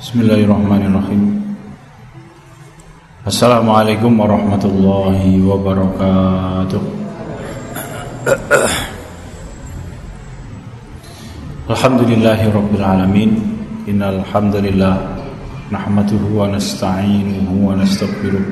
Bismillahirrahmanirrahim. 0.00 1.44
Assalamualaikum 3.20 4.16
warahmatullahi 4.16 5.44
wabarakatuh. 5.44 6.80
Alhamdulillahi 11.68 12.48
rabbil 12.48 12.80
alamin. 12.80 13.30
Innal 13.84 14.24
hamdalillah 14.24 15.20
nahmaduhu 15.68 16.32
wa 16.32 16.48
nasta'inuhu 16.48 17.60
wa 17.60 17.76
nastaghfiruh. 17.76 18.44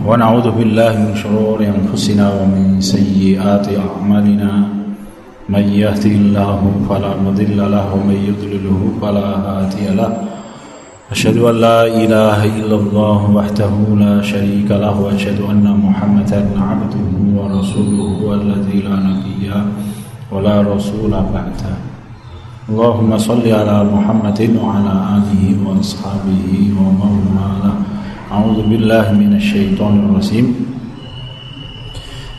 Wa 0.00 0.16
na'udzu 0.16 0.48
billahi 0.48 0.96
min 0.96 1.12
shururi 1.12 1.68
anfusina 1.68 2.32
wa 2.32 2.48
min 2.48 2.80
sayyiati 2.80 3.76
a'malina 3.76 4.79
من 5.50 5.66
يهده 5.82 6.14
الله 6.22 6.60
فلا 6.88 7.12
مضل 7.26 7.58
له 7.58 7.86
ومن 7.94 8.18
يضلله 8.30 8.80
فلا 9.02 9.28
هادي 9.46 9.86
له. 9.98 10.12
أشهد 11.10 11.36
أن 11.42 11.56
لا 11.58 11.80
إله 11.90 12.38
إلا 12.58 12.76
الله 12.76 13.18
وحده 13.36 13.74
لا 13.98 14.22
شريك 14.22 14.70
له 14.70 14.94
وأشهد 14.94 15.42
أن 15.42 15.66
محمدا 15.66 16.40
عبده 16.54 17.10
ورسوله 17.34 18.18
الذي 18.34 18.78
لا 18.86 18.96
نبي 19.10 19.50
ولا 20.30 20.62
رسول 20.62 21.10
بعده. 21.10 21.74
اللهم 22.70 23.10
صل 23.18 23.42
على 23.42 23.76
محمد 23.94 24.40
وعلى 24.62 24.94
آله 25.18 25.42
وأصحابه 25.66 26.46
ومن 26.78 27.14
والاه. 27.34 27.78
أعوذ 28.30 28.58
بالله 28.70 29.06
من 29.18 29.34
الشيطان 29.34 29.94
الرجيم. 30.06 30.46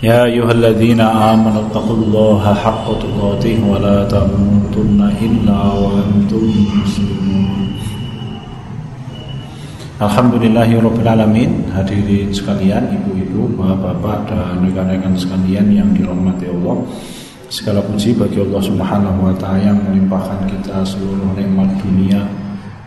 يا 0.02 0.24
أيها 0.24 0.52
الذين 0.52 1.00
آمنوا 1.00 1.62
اتقوا 1.66 1.96
الله 1.96 2.54
حق 2.54 2.86
تقاته 2.98 3.56
ولا 3.64 4.04
تموتن 4.04 5.00
إلا 5.24 5.60
وأنتم 5.72 6.44
مسلمون 6.84 7.56
Alhamdulillahirrabbilalamin 9.96 11.72
Hadirin 11.72 12.28
sekalian, 12.28 12.84
ibu-ibu, 13.00 13.48
bapak-bapak 13.56 14.28
dan 14.28 14.60
rekan-rekan 14.60 15.16
sekalian 15.16 15.72
yang 15.72 15.88
dirahmati 15.96 16.52
Allah 16.52 16.84
Segala 17.48 17.80
puji 17.80 18.12
bagi 18.12 18.36
Allah 18.44 18.60
subhanahu 18.60 19.24
wa 19.24 19.32
ta'ala 19.32 19.72
yang 19.72 19.80
melimpahkan 19.80 20.44
kita 20.52 20.84
seluruh 20.84 21.32
nikmat 21.32 21.72
dunia 21.80 22.28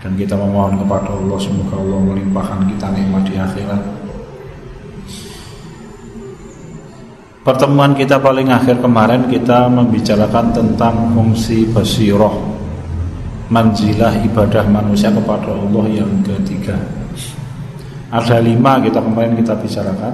Dan 0.06 0.14
kita 0.22 0.38
memohon 0.38 0.78
kepada 0.78 1.10
Allah 1.10 1.38
semoga 1.42 1.82
Allah 1.82 2.00
melimpahkan 2.14 2.70
kita 2.70 2.94
nikmat 2.94 3.26
di 3.26 3.42
akhirat 3.42 3.93
Pertemuan 7.45 7.93
kita 7.93 8.17
paling 8.17 8.49
akhir 8.49 8.81
kemarin 8.81 9.29
kita 9.29 9.69
membicarakan 9.69 10.49
tentang 10.57 11.13
fungsi 11.13 11.69
basiroh 11.69 12.55
Manzilah 13.53 14.17
ibadah 14.25 14.65
manusia 14.65 15.13
kepada 15.13 15.53
Allah 15.53 15.85
yang 15.93 16.09
ketiga. 16.25 16.73
Ada 18.09 18.41
lima 18.41 18.81
kita 18.81 19.05
kemarin 19.05 19.37
kita 19.37 19.53
bicarakan. 19.61 20.13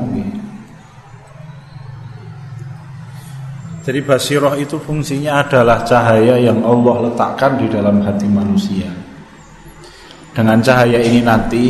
Jadi 3.86 4.00
basiroh 4.02 4.58
itu 4.58 4.82
fungsinya 4.82 5.46
adalah 5.46 5.86
cahaya 5.86 6.34
yang 6.42 6.58
Allah 6.66 7.06
letakkan 7.06 7.54
di 7.62 7.70
dalam 7.70 8.02
hati 8.02 8.26
manusia. 8.26 8.90
Dengan 10.34 10.58
cahaya 10.58 10.98
ini 10.98 11.22
nanti 11.22 11.64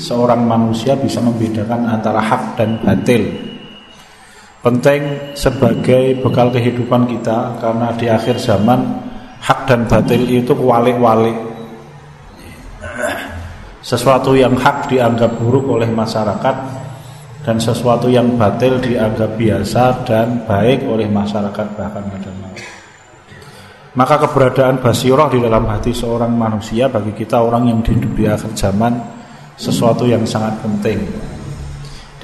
seorang 0.00 0.40
manusia 0.48 0.96
bisa 0.96 1.20
membedakan 1.20 1.92
antara 1.92 2.24
hak 2.24 2.56
dan 2.56 2.80
batil 2.80 3.53
penting 4.64 5.36
sebagai 5.36 6.24
bekal 6.24 6.48
kehidupan 6.48 7.04
kita 7.04 7.60
karena 7.60 7.92
di 8.00 8.08
akhir 8.08 8.40
zaman 8.40 8.80
hak 9.44 9.68
dan 9.68 9.84
batil 9.84 10.24
itu 10.24 10.56
walik-walik 10.56 11.36
sesuatu 13.84 14.32
yang 14.32 14.56
hak 14.56 14.88
dianggap 14.88 15.36
buruk 15.36 15.68
oleh 15.68 15.92
masyarakat 15.92 16.56
dan 17.44 17.60
sesuatu 17.60 18.08
yang 18.08 18.40
batil 18.40 18.80
dianggap 18.80 19.36
biasa 19.36 20.08
dan 20.08 20.48
baik 20.48 20.88
oleh 20.88 21.12
masyarakat 21.12 21.66
bahkan 21.76 22.08
ada 22.08 22.32
maka 23.94 24.16
keberadaan 24.16 24.80
basiroh 24.80 25.28
di 25.28 25.44
dalam 25.44 25.68
hati 25.68 25.92
seorang 25.92 26.32
manusia 26.32 26.88
bagi 26.88 27.12
kita 27.12 27.36
orang 27.36 27.68
yang 27.68 27.84
hidup 27.84 28.16
di 28.16 28.24
akhir 28.24 28.56
zaman 28.56 28.96
sesuatu 29.60 30.08
yang 30.08 30.24
sangat 30.24 30.56
penting 30.64 31.04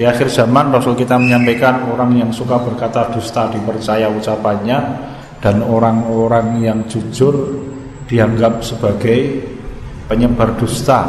di 0.01 0.09
akhir 0.09 0.33
zaman 0.33 0.73
Rasul 0.73 0.97
kita 0.97 1.21
menyampaikan 1.21 1.85
orang 1.93 2.17
yang 2.17 2.33
suka 2.33 2.57
berkata 2.57 3.13
dusta 3.13 3.53
dipercaya 3.53 4.09
ucapannya 4.09 4.79
dan 5.45 5.61
orang-orang 5.61 6.57
yang 6.65 6.89
jujur 6.89 7.61
dianggap 8.09 8.65
sebagai 8.65 9.45
penyebar 10.09 10.57
dusta. 10.57 11.05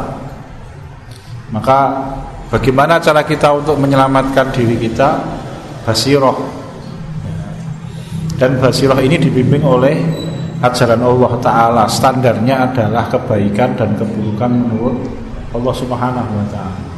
Maka 1.56 2.04
bagaimana 2.52 3.00
cara 3.00 3.24
kita 3.24 3.56
untuk 3.56 3.80
menyelamatkan 3.80 4.52
diri 4.52 4.76
kita? 4.76 5.24
Basiroh. 5.88 6.36
Dan 8.36 8.60
basiroh 8.60 9.00
ini 9.00 9.16
dibimbing 9.16 9.64
oleh 9.64 9.96
ajaran 10.60 11.00
Allah 11.00 11.32
Ta'ala 11.40 11.84
Standarnya 11.88 12.68
adalah 12.68 13.08
kebaikan 13.08 13.72
dan 13.72 13.96
keburukan 13.96 14.52
menurut 14.52 15.00
Allah 15.56 15.74
Subhanahu 15.80 16.32
Wa 16.36 16.48
Ta'ala 16.52 16.91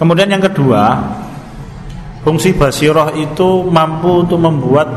Kemudian 0.00 0.32
yang 0.32 0.40
kedua, 0.40 0.96
fungsi 2.24 2.56
basiroh 2.56 3.12
itu 3.20 3.68
mampu 3.68 4.24
untuk 4.24 4.40
membuat 4.40 4.88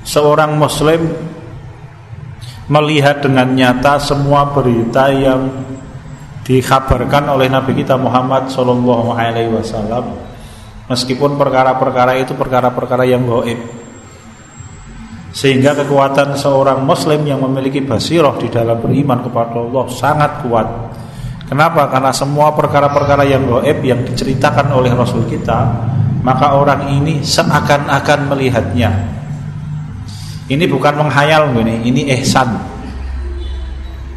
seorang 0.00 0.56
muslim 0.56 1.12
melihat 2.72 3.20
dengan 3.20 3.52
nyata 3.52 4.00
semua 4.00 4.48
berita 4.48 5.12
yang 5.12 5.52
dikabarkan 6.40 7.36
oleh 7.36 7.52
Nabi 7.52 7.76
kita 7.76 8.00
Muhammad 8.00 8.48
Shallallahu 8.48 9.12
Alaihi 9.12 9.52
Wasallam, 9.52 10.16
meskipun 10.88 11.36
perkara-perkara 11.36 12.16
itu 12.16 12.32
perkara-perkara 12.32 13.04
yang 13.04 13.28
goib, 13.28 13.60
sehingga 15.36 15.76
kekuatan 15.76 16.32
seorang 16.40 16.80
muslim 16.80 17.28
yang 17.28 17.44
memiliki 17.44 17.84
basiroh 17.84 18.40
di 18.40 18.48
dalam 18.48 18.80
beriman 18.80 19.20
kepada 19.20 19.60
Allah 19.60 19.84
sangat 19.92 20.32
kuat 20.48 20.68
Kenapa? 21.44 21.92
Karena 21.92 22.08
semua 22.10 22.56
perkara-perkara 22.56 23.28
yang 23.28 23.44
goib 23.44 23.84
yang 23.84 24.00
diceritakan 24.00 24.72
oleh 24.72 24.96
Rasul 24.96 25.28
kita, 25.28 25.60
maka 26.24 26.56
orang 26.56 26.88
ini 26.88 27.20
seakan-akan 27.20 28.32
melihatnya. 28.32 28.90
Ini 30.48 30.64
bukan 30.68 31.04
menghayal 31.04 31.52
ini, 31.60 31.84
ini 31.84 32.02
ihsan. 32.20 32.48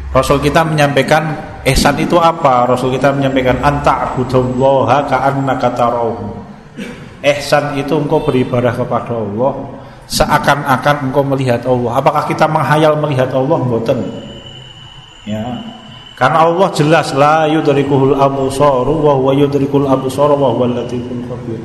Rasul 0.08 0.40
kita 0.40 0.64
menyampaikan 0.64 1.36
ihsan 1.68 2.00
itu 2.00 2.16
apa? 2.16 2.64
Rasul 2.64 2.96
kita 2.96 3.12
menyampaikan 3.12 3.60
anta 3.60 4.08
abudallaha 4.08 5.04
ka'annaka 5.04 5.68
tarahu. 5.76 6.32
Ihsan 7.20 7.76
itu 7.76 7.92
engkau 7.92 8.24
beribadah 8.24 8.72
kepada 8.72 9.12
Allah 9.12 9.52
seakan-akan 10.08 11.12
engkau 11.12 11.22
melihat 11.22 11.60
Allah. 11.68 12.00
Apakah 12.00 12.24
kita 12.24 12.48
menghayal 12.48 12.96
melihat 12.96 13.28
Allah? 13.36 13.60
Mboten. 13.60 13.98
Ya, 15.28 15.60
karena 16.18 16.50
Allah 16.50 16.68
jelas 16.74 17.14
la 17.14 17.46
yudrikuhul 17.46 18.18
absaru 18.18 18.90
wa 18.90 19.14
huwa 19.14 19.30
yudrikul 19.38 19.86
absara 19.86 20.34
wa 20.34 20.50
huwal 20.50 20.74
latiful 20.74 21.22
khabir. 21.30 21.62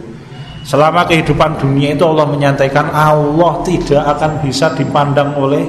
Selama 0.62 1.10
kehidupan 1.10 1.58
dunia 1.58 1.98
itu 1.98 2.06
Allah 2.06 2.30
menyantaikan 2.30 2.94
Allah 2.94 3.66
tidak 3.66 4.06
akan 4.14 4.46
bisa 4.46 4.70
dipandang 4.78 5.34
oleh 5.42 5.66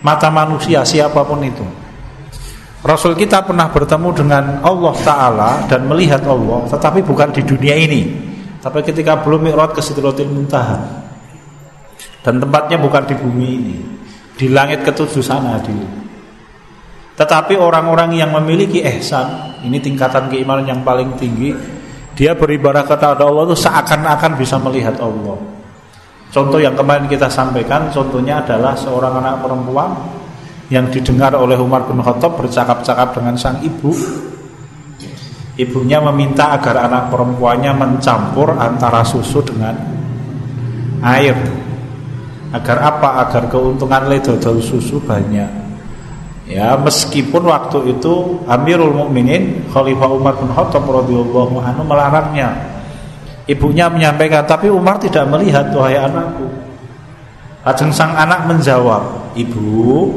mata 0.00 0.32
manusia 0.32 0.80
siapa 0.88 1.20
pun 1.20 1.44
itu. 1.44 1.62
Rasul 2.80 3.12
kita 3.12 3.44
pernah 3.44 3.68
bertemu 3.68 4.08
dengan 4.16 4.44
Allah 4.64 4.94
Ta'ala 5.00 5.50
dan 5.64 5.88
melihat 5.88 6.20
Allah 6.28 6.68
Tetapi 6.68 7.00
bukan 7.00 7.32
di 7.32 7.40
dunia 7.40 7.80
ini 7.80 8.12
Tapi 8.60 8.84
ketika 8.84 9.24
belum 9.24 9.48
mi'raj 9.48 9.72
ke 9.72 9.80
Sidratil 9.80 10.28
Muntaha 10.28 10.84
Dan 12.20 12.44
tempatnya 12.44 12.76
bukan 12.76 13.08
di 13.08 13.16
bumi 13.16 13.48
ini 13.56 13.76
Di 14.36 14.52
langit 14.52 14.84
ketujuh 14.84 15.24
sana 15.24 15.56
di 15.64 16.03
tetapi 17.14 17.54
orang-orang 17.54 18.18
yang 18.18 18.34
memiliki 18.34 18.82
ihsan, 18.82 19.54
ini 19.62 19.78
tingkatan 19.78 20.26
keimanan 20.26 20.66
yang 20.66 20.80
paling 20.82 21.14
tinggi, 21.14 21.54
dia 22.18 22.34
beribadah 22.34 22.82
kepada 22.82 23.22
Allah 23.22 23.46
itu 23.50 23.58
seakan-akan 23.58 24.34
bisa 24.34 24.58
melihat 24.58 24.98
Allah. 24.98 25.38
Contoh 26.34 26.58
yang 26.58 26.74
kemarin 26.74 27.06
kita 27.06 27.30
sampaikan, 27.30 27.86
contohnya 27.94 28.42
adalah 28.42 28.74
seorang 28.74 29.22
anak 29.22 29.46
perempuan 29.46 29.94
yang 30.66 30.90
didengar 30.90 31.30
oleh 31.38 31.54
Umar 31.54 31.86
bin 31.86 32.02
Khattab 32.02 32.34
bercakap-cakap 32.34 33.14
dengan 33.14 33.38
sang 33.38 33.62
ibu. 33.62 33.94
Ibunya 35.54 36.02
meminta 36.02 36.50
agar 36.50 36.90
anak 36.90 37.14
perempuannya 37.14 37.70
mencampur 37.78 38.58
antara 38.58 39.06
susu 39.06 39.38
dengan 39.46 39.78
air. 40.98 41.38
Agar 42.50 42.78
apa? 42.82 43.22
Agar 43.22 43.46
keuntungan 43.46 44.10
ledodol 44.10 44.58
susu 44.58 44.98
banyak. 44.98 45.63
Ya, 46.44 46.76
meskipun 46.76 47.48
waktu 47.48 47.96
itu 47.96 48.44
Amirul 48.44 48.92
Mukminin 48.92 49.64
Khalifah 49.72 50.12
Umar 50.12 50.36
bin 50.36 50.52
Khattab 50.52 50.84
radhiyallahu 50.84 51.56
anhu 51.56 51.82
melarangnya. 51.88 52.52
Ibunya 53.48 53.88
menyampaikan, 53.88 54.44
tapi 54.44 54.68
Umar 54.68 55.00
tidak 55.00 55.24
melihat 55.28 55.72
wahai 55.72 56.00
anakku. 56.00 56.48
Ajeng 57.64 57.92
sang 57.96 58.12
anak 58.12 58.44
menjawab, 58.44 59.32
"Ibu, 59.32 60.12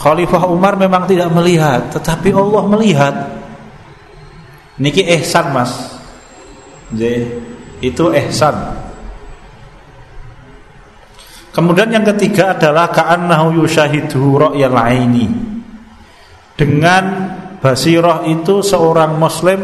Khalifah 0.00 0.48
Umar 0.48 0.80
memang 0.80 1.04
tidak 1.04 1.28
melihat, 1.36 1.84
tetapi 1.92 2.32
Allah 2.32 2.64
melihat." 2.64 3.14
Niki 4.80 5.04
ihsan, 5.20 5.52
Mas. 5.52 6.00
Jadi, 6.92 7.28
itu 7.84 8.04
ihsan. 8.24 8.56
Kemudian 11.54 11.86
yang 11.86 12.02
ketiga 12.02 12.58
adalah 12.58 12.90
ka'annahu 12.90 13.62
yushahidu 13.62 14.42
ra'yal 14.42 14.74
aini. 14.74 15.30
Dengan 16.58 17.04
basirah 17.62 18.26
itu 18.26 18.58
seorang 18.58 19.14
muslim 19.14 19.62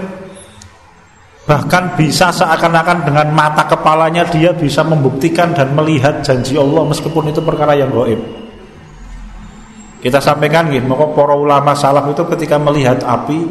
bahkan 1.51 1.99
bisa 1.99 2.31
seakan-akan 2.31 3.11
dengan 3.11 3.27
mata 3.35 3.67
kepalanya 3.67 4.23
dia 4.31 4.55
bisa 4.55 4.87
membuktikan 4.87 5.51
dan 5.51 5.75
melihat 5.75 6.23
janji 6.23 6.55
Allah 6.55 6.87
meskipun 6.87 7.35
itu 7.35 7.43
perkara 7.43 7.75
yang 7.75 7.91
gaib. 7.91 8.23
Kita 9.99 10.23
sampaikan 10.23 10.71
gitu, 10.71 10.87
maka 10.87 11.11
para 11.11 11.35
ulama 11.35 11.75
salaf 11.75 12.07
itu 12.07 12.23
ketika 12.39 12.55
melihat 12.57 13.03
api 13.03 13.51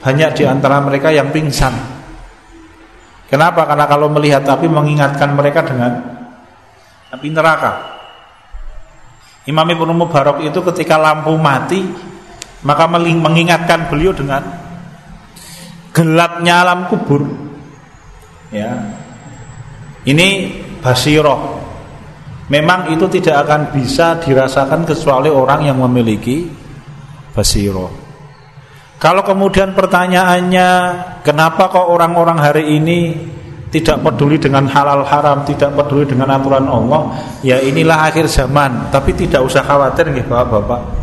banyak 0.00 0.40
di 0.40 0.44
antara 0.48 0.80
mereka 0.80 1.12
yang 1.12 1.28
pingsan. 1.28 1.70
Kenapa? 3.28 3.68
Karena 3.68 3.84
kalau 3.84 4.08
melihat 4.08 4.42
api 4.48 4.66
mengingatkan 4.66 5.36
mereka 5.36 5.62
dengan 5.68 6.13
api 7.14 7.28
neraka. 7.30 7.72
Imam 9.46 9.68
Ibnu 9.68 9.92
Mubarak 9.92 10.40
itu 10.42 10.58
ketika 10.72 10.98
lampu 10.98 11.36
mati 11.36 11.84
maka 12.64 12.88
mengingatkan 12.88 13.92
beliau 13.92 14.16
dengan 14.16 14.40
gelapnya 15.92 16.64
alam 16.64 16.88
kubur. 16.88 17.28
Ya. 18.50 18.72
Ini 20.04 20.28
basiroh 20.84 21.64
memang 22.48 22.92
itu 22.92 23.08
tidak 23.08 23.48
akan 23.48 23.72
bisa 23.72 24.20
dirasakan 24.20 24.84
kecuali 24.84 25.32
orang 25.32 25.64
yang 25.64 25.80
memiliki 25.80 26.44
basiroh 27.32 27.88
kalau 29.00 29.24
kemudian 29.24 29.72
pertanyaannya 29.72 30.68
kenapa 31.24 31.72
kok 31.72 31.88
orang-orang 31.88 32.38
hari 32.40 32.76
ini 32.76 33.00
tidak 33.74 34.06
peduli 34.06 34.38
dengan 34.38 34.70
halal 34.70 35.02
haram, 35.02 35.42
tidak 35.42 35.74
peduli 35.74 36.06
dengan 36.06 36.30
aturan 36.38 36.62
Allah, 36.70 37.10
ya 37.42 37.58
inilah 37.58 38.06
akhir 38.06 38.30
zaman. 38.30 38.94
Tapi 38.94 39.10
tidak 39.18 39.42
usah 39.42 39.66
khawatir 39.66 40.14
nih 40.14 40.22
Bapak-bapak. 40.22 41.02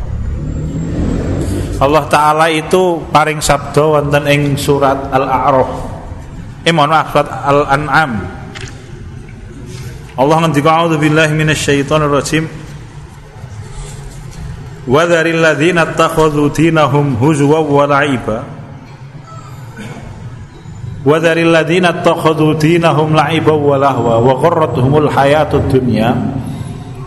Allah 1.84 2.06
taala 2.08 2.48
itu 2.48 3.04
paring 3.12 3.44
sabda 3.44 3.84
wonten 3.84 4.24
ing 4.32 4.56
surat 4.56 5.12
Al-A'raf. 5.12 5.72
Eh 6.64 6.72
mohon 6.72 6.96
maaf 6.96 7.12
surat 7.12 7.28
Al-An'am. 7.28 8.12
Allah 10.16 10.36
ngendika 10.46 10.72
a'udzu 10.72 10.96
billahi 10.96 11.34
minasyaitonir 11.36 12.08
rajim. 12.08 12.46
Wa 14.88 15.10
dzaril 15.10 15.42
ladzina 15.42 15.90
ittakhadhu 15.92 16.54
dinahum 16.54 17.20
huzwa 17.20 17.60
wa 17.66 17.84
la'iba. 17.90 18.61
Wa 21.02 21.18
dzaril 21.18 21.50
ladzina 21.50 22.02
ittakhadhu 22.02 22.58
dinahum 22.62 23.18
la'iba 23.18 23.54
wa 23.58 23.76
lahwa 23.78 24.22
wa 24.22 24.34
gharratuhumul 24.38 25.10
hayatud 25.10 25.70
dunya. 25.70 26.14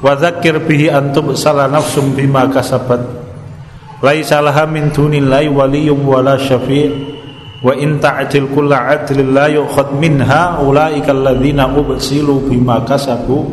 Wa 0.02 0.19
dzakkir 0.19 0.62
bihi 0.67 0.91
antum 0.91 1.32
sala 1.38 1.70
nafsum 1.70 2.12
bima 2.12 2.50
kasabat 2.50 3.25
laisa 4.05 4.44
laha 4.44 4.69
min 4.69 4.93
dunillahi 4.93 5.49
waliyyun 5.49 6.05
wala 6.05 6.37
syafi' 6.37 6.93
wa 7.64 7.73
in 7.73 7.96
ta'dil 7.96 8.52
kullu 8.52 8.76
'adlin 8.76 9.32
la 9.32 9.49
yu'khad 9.49 9.97
minha 9.97 10.61
ulaika 10.61 11.17
alladzina 11.17 11.64
ubsilu 11.73 12.44
bima 12.44 12.85
kasabu 12.85 13.49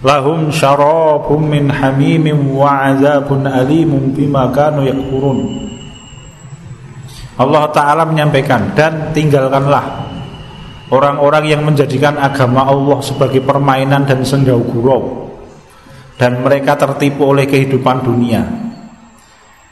lahum 0.00 0.48
syarabun 0.48 1.44
min 1.44 1.68
hamimin 1.68 2.56
wa 2.56 2.88
'adzabun 2.88 3.44
alimun 3.44 4.16
bima 4.16 4.48
kanu 4.48 4.88
yakfurun 4.88 5.68
Allah 7.40 7.72
taala 7.72 8.04
menyampaikan 8.04 8.76
dan 8.76 9.16
tinggalkanlah 9.16 10.04
orang-orang 10.92 11.48
yang 11.48 11.64
menjadikan 11.64 12.20
agama 12.20 12.68
Allah 12.68 13.00
sebagai 13.00 13.40
permainan 13.40 14.04
dan 14.04 14.20
senggau 14.20 14.60
gurau 14.60 15.32
dan 16.20 16.44
mereka 16.44 16.76
tertipu 16.76 17.32
oleh 17.32 17.48
kehidupan 17.48 18.04
dunia 18.04 18.60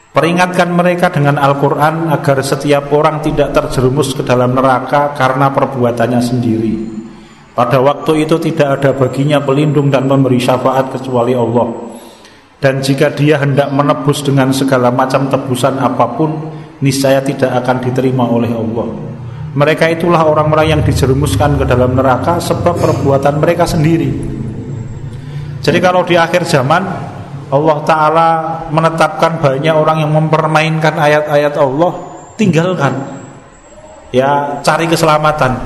Peringatkan 0.09 0.75
mereka 0.75 1.15
dengan 1.15 1.39
Al-Quran 1.39 2.11
agar 2.11 2.43
setiap 2.43 2.91
orang 2.91 3.23
tidak 3.23 3.55
terjerumus 3.55 4.19
ke 4.19 4.27
dalam 4.27 4.51
neraka 4.51 5.15
karena 5.15 5.53
perbuatannya 5.55 6.19
sendiri. 6.19 6.75
Pada 7.55 7.79
waktu 7.79 8.27
itu 8.27 8.35
tidak 8.43 8.83
ada 8.83 8.99
baginya 8.99 9.39
pelindung 9.39 9.95
dan 9.95 10.11
memberi 10.11 10.43
syafaat 10.43 10.91
kecuali 10.91 11.39
Allah. 11.39 11.71
Dan 12.59 12.83
jika 12.83 13.15
dia 13.15 13.39
hendak 13.39 13.71
menebus 13.71 14.27
dengan 14.27 14.51
segala 14.51 14.91
macam 14.91 15.31
tebusan 15.31 15.79
apa 15.79 16.11
pun, 16.19 16.31
niscaya 16.85 17.23
tidak 17.23 17.51
akan 17.65 17.77
diterima 17.83 18.27
oleh 18.29 18.51
Allah. 18.53 18.89
Mereka 19.59 19.91
itulah 19.91 20.23
orang-orang 20.23 20.79
yang 20.79 20.83
dijerumuskan 20.85 21.59
ke 21.59 21.65
dalam 21.67 21.97
neraka 21.97 22.39
sebab 22.39 22.79
perbuatan 22.79 23.41
mereka 23.41 23.67
sendiri. 23.67 24.39
Jadi 25.59 25.79
kalau 25.83 26.07
di 26.07 26.15
akhir 26.15 26.47
zaman 26.47 26.83
Allah 27.49 27.79
Ta'ala 27.83 28.29
menetapkan 28.69 29.41
banyak 29.41 29.73
orang 29.73 30.05
yang 30.05 30.13
mempermainkan 30.13 30.95
ayat-ayat 30.95 31.55
Allah 31.57 31.93
Tinggalkan 32.37 32.93
Ya 34.13 34.61
cari 34.61 34.85
keselamatan 34.85 35.57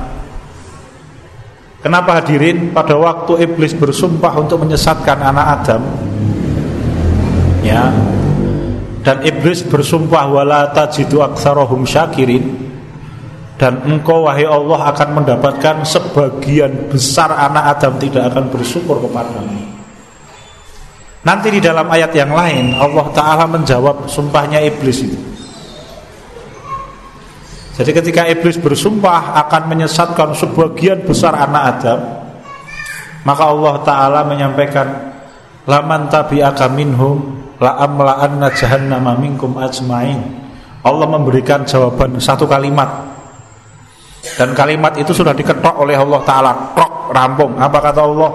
Kenapa 1.82 2.22
hadirin 2.22 2.70
pada 2.70 2.94
waktu 2.94 3.42
iblis 3.50 3.74
bersumpah 3.74 4.30
untuk 4.38 4.62
menyesatkan 4.62 5.18
anak 5.18 5.46
Adam 5.58 5.82
Ya 7.66 7.90
Dan 9.02 9.26
iblis 9.26 9.66
bersumpah 9.66 10.30
Wala 10.30 10.70
tajidu 10.70 11.20
aksarohum 11.20 11.82
syakirin. 11.82 12.70
Dan 13.58 13.82
engkau 13.86 14.26
wahai 14.26 14.46
Allah 14.46 14.90
akan 14.90 15.22
mendapatkan 15.22 15.86
Sebagian 15.86 16.90
besar 16.90 17.30
anak 17.30 17.78
Adam 17.78 17.98
tidak 17.98 18.30
akan 18.30 18.50
bersyukur 18.50 19.02
kepadamu. 19.02 19.58
Nanti 21.22 21.54
di 21.54 21.60
dalam 21.62 21.86
ayat 21.86 22.10
yang 22.18 22.34
lain 22.34 22.74
Allah 22.74 23.06
Ta'ala 23.14 23.46
menjawab 23.46 24.10
sumpahnya 24.10 24.58
iblis 24.58 25.06
itu. 25.06 25.18
Jadi 27.72 27.90
ketika 27.94 28.26
iblis 28.26 28.58
bersumpah 28.58 29.38
akan 29.46 29.62
menyesatkan 29.70 30.36
sebagian 30.36 31.08
besar 31.08 31.32
anak 31.32 31.62
Adam 31.80 32.00
Maka 33.24 33.42
Allah 33.48 33.74
Ta'ala 33.80 34.20
menyampaikan 34.28 35.14
Laman 35.64 36.10
tabi'aka 36.10 36.68
minhum 36.74 37.38
La'amla'anna 37.62 38.50
jahannama 38.50 39.14
minkum 39.14 39.54
ajma'in. 39.54 40.18
Allah 40.82 41.06
memberikan 41.06 41.62
jawaban 41.62 42.18
satu 42.18 42.50
kalimat. 42.50 42.90
Dan 44.34 44.50
kalimat 44.58 44.98
itu 44.98 45.14
sudah 45.14 45.30
diketok 45.30 45.78
oleh 45.78 45.94
Allah 45.94 46.20
Ta'ala. 46.26 46.52
Krok, 46.74 47.14
rampung. 47.14 47.54
Apa 47.54 47.78
kata 47.78 48.02
Allah? 48.02 48.30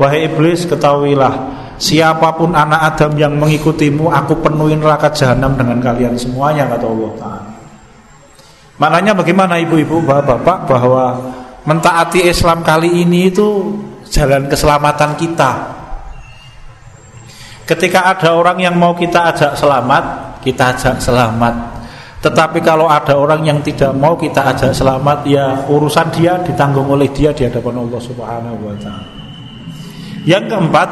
Wahai 0.00 0.24
iblis 0.24 0.64
ketahuilah 0.64 1.60
Siapa 1.76 2.32
pun 2.34 2.56
anak 2.56 2.96
Adam 2.96 3.12
yang 3.20 3.36
mengikutimu 3.36 4.08
Aku 4.08 4.40
penuhi 4.40 4.72
neraka 4.72 5.12
jahanam 5.12 5.52
dengan 5.52 5.84
kalian 5.84 6.16
semuanya 6.16 6.64
Kata 6.64 6.86
Allah 6.88 7.12
Ta'ala. 7.20 7.50
Maknanya 8.80 9.12
bagaimana 9.12 9.60
ibu-ibu 9.60 10.00
bapak-bapak 10.00 10.58
Bahwa 10.64 11.04
mentaati 11.68 12.24
Islam 12.24 12.64
kali 12.64 13.04
ini 13.04 13.28
itu 13.28 13.76
Jalan 14.08 14.48
keselamatan 14.48 15.12
kita 15.20 15.81
Ketika 17.72 18.04
ada 18.04 18.36
orang 18.36 18.60
yang 18.60 18.76
mau 18.76 18.92
kita 18.92 19.32
ajak 19.32 19.56
selamat 19.56 20.36
Kita 20.44 20.76
ajak 20.76 21.00
selamat. 21.00 21.54
Tetapi 22.20 22.60
kalau 22.60 22.84
ada 22.86 23.16
orang 23.16 23.40
yang 23.48 23.64
tidak 23.64 23.96
mau 23.96 24.12
kita 24.12 24.44
ajak 24.52 24.76
selamat 24.76 25.24
Ya 25.24 25.64
urusan 25.72 26.12
dia 26.12 26.36
ditanggung 26.44 26.84
oleh 26.92 27.08
dia 27.08 27.32
di 27.32 27.48
hadapan 27.48 27.80
Allah 27.80 28.00
subhanahu 28.02 28.58
wa 28.60 28.76
ta'ala. 28.76 29.10
Yang 30.28 30.44
keempat 30.54 30.88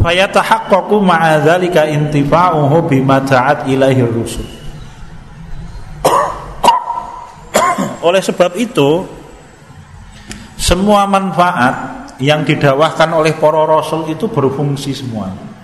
fayatahaqqaqu 0.00 0.96
ma'a 1.02 1.40
dzalika 1.42 1.88
intifa'uhu 1.88 2.76
bima 2.88 3.20
ta'at 3.24 3.68
ilaihi 3.68 4.04
rusul. 4.04 4.46
Oleh 8.04 8.20
sebab 8.20 8.52
itu 8.60 9.04
semua 10.60 11.08
manfaat 11.08 12.03
yang 12.22 12.46
didawahkan 12.46 13.10
oleh 13.10 13.34
para 13.38 13.64
rasul 13.66 14.06
itu 14.06 14.30
berfungsi 14.30 14.94
semuanya 14.94 15.54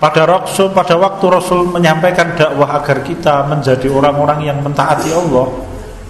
pada 0.00 0.24
rasul 0.24 0.72
pada 0.72 0.96
waktu 0.96 1.24
rasul 1.28 1.68
menyampaikan 1.68 2.34
dakwah 2.34 2.80
agar 2.80 3.04
kita 3.04 3.46
menjadi 3.46 3.86
orang-orang 3.92 4.48
yang 4.48 4.58
mentaati 4.64 5.12
Allah 5.12 5.46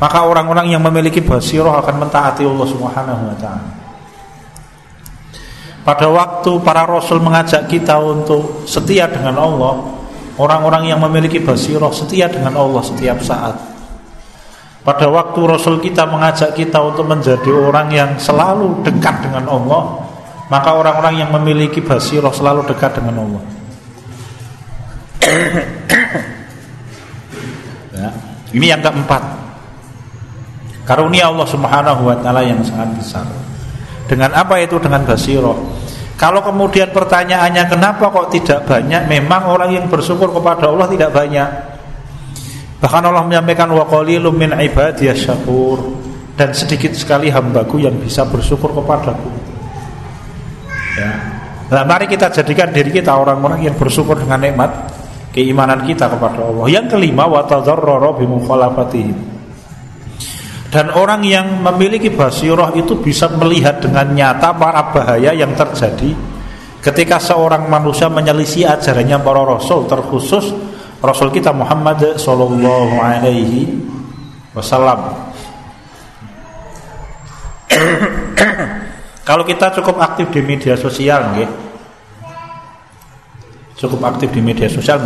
maka 0.01 0.19
orang-orang 0.25 0.73
yang 0.73 0.81
memiliki 0.81 1.21
basirah 1.21 1.83
akan 1.85 2.09
mentaati 2.09 2.43
Allah 2.47 2.67
Subhanahu 2.71 3.23
wa 3.29 3.37
taala 3.37 3.81
pada 5.81 6.07
waktu 6.13 6.61
para 6.61 6.85
rasul 6.85 7.25
mengajak 7.25 7.65
kita 7.65 7.97
untuk 7.99 8.69
setia 8.69 9.09
dengan 9.09 9.41
Allah, 9.41 9.81
orang-orang 10.37 10.93
yang 10.93 11.01
memiliki 11.01 11.41
basirah 11.41 11.89
setia 11.89 12.29
dengan 12.29 12.53
Allah 12.61 12.85
setiap 12.85 13.17
saat. 13.25 13.57
Pada 14.91 15.07
waktu 15.07 15.39
Rasul 15.47 15.79
kita 15.79 16.11
mengajak 16.11 16.59
kita 16.59 16.83
untuk 16.83 17.07
menjadi 17.07 17.47
orang 17.55 17.95
yang 17.95 18.11
selalu 18.19 18.83
dekat 18.83 19.23
dengan 19.23 19.47
Allah 19.47 20.11
Maka 20.51 20.75
orang-orang 20.75 21.23
yang 21.23 21.31
memiliki 21.31 21.79
basirah 21.79 22.35
selalu 22.35 22.67
dekat 22.67 22.99
dengan 22.99 23.25
Allah. 23.25 23.43
Ya. 27.91 28.17
Ini 28.57 28.67
yang 28.73 28.81
keempat. 28.81 29.21
Karunia 30.89 31.29
Allah 31.29 31.45
subhanahu 31.45 32.09
wa 32.09 32.17
ta'ala 32.17 32.41
yang 32.41 32.65
sangat 32.65 32.97
besar. 32.97 33.29
Dengan 34.09 34.33
apa 34.33 34.57
itu? 34.57 34.81
Dengan 34.81 35.05
basirah. 35.05 35.59
Kalau 36.17 36.41
kemudian 36.41 36.89
pertanyaannya 36.95 37.69
kenapa 37.69 38.09
kok 38.09 38.33
tidak 38.33 38.65
banyak? 38.65 39.05
Memang 39.05 39.53
orang 39.53 39.75
yang 39.75 39.85
bersyukur 39.91 40.33
kepada 40.33 40.73
Allah 40.73 40.89
tidak 40.89 41.13
banyak 41.13 41.70
Bahkan 42.81 43.03
Allah 43.05 43.25
menyampaikan 43.29 43.69
wa 43.69 43.85
min 44.33 44.51
syakur 45.13 45.79
dan 46.41 46.57
sedikit 46.57 46.97
sekali 46.97 47.29
hambaku 47.29 47.85
yang 47.85 47.93
bisa 48.01 48.25
bersyukur 48.25 48.73
kepadaku. 48.73 49.29
Ya. 50.97 51.13
Nah, 51.71 51.85
mari 51.87 52.09
kita 52.09 52.33
jadikan 52.33 52.73
diri 52.73 52.89
kita 52.91 53.13
orang-orang 53.15 53.69
yang 53.69 53.77
bersyukur 53.77 54.17
dengan 54.17 54.41
nikmat 54.43 54.91
keimanan 55.31 55.85
kita 55.85 56.09
kepada 56.09 56.41
Allah. 56.41 56.67
Yang 56.73 56.97
kelima 56.97 57.29
wa 57.29 57.45
Dan 60.71 60.87
orang 60.95 61.21
yang 61.27 61.61
memiliki 61.61 62.09
basirah 62.11 62.73
itu 62.75 62.99
bisa 62.99 63.29
melihat 63.37 63.85
dengan 63.85 64.09
nyata 64.09 64.57
para 64.57 64.89
bahaya 64.89 65.37
yang 65.37 65.53
terjadi 65.53 66.17
ketika 66.81 67.21
seorang 67.21 67.69
manusia 67.69 68.09
menyelisih 68.09 68.65
ajarannya 68.67 69.21
para 69.21 69.43
rasul 69.45 69.85
terkhusus 69.85 70.70
Rasul 71.01 71.33
kita 71.33 71.49
Muhammad 71.57 72.21
Sallallahu 72.21 73.01
Alaihi 73.01 73.73
Wasallam. 74.53 75.17
Kalau 79.29 79.45
kita 79.49 79.73
cukup 79.81 79.97
aktif 79.97 80.29
di 80.29 80.45
media 80.45 80.77
sosial, 80.77 81.33
nggih. 81.33 81.49
Cukup 83.81 84.05
aktif 84.13 84.29
di 84.29 84.45
media 84.45 84.69
sosial, 84.69 85.01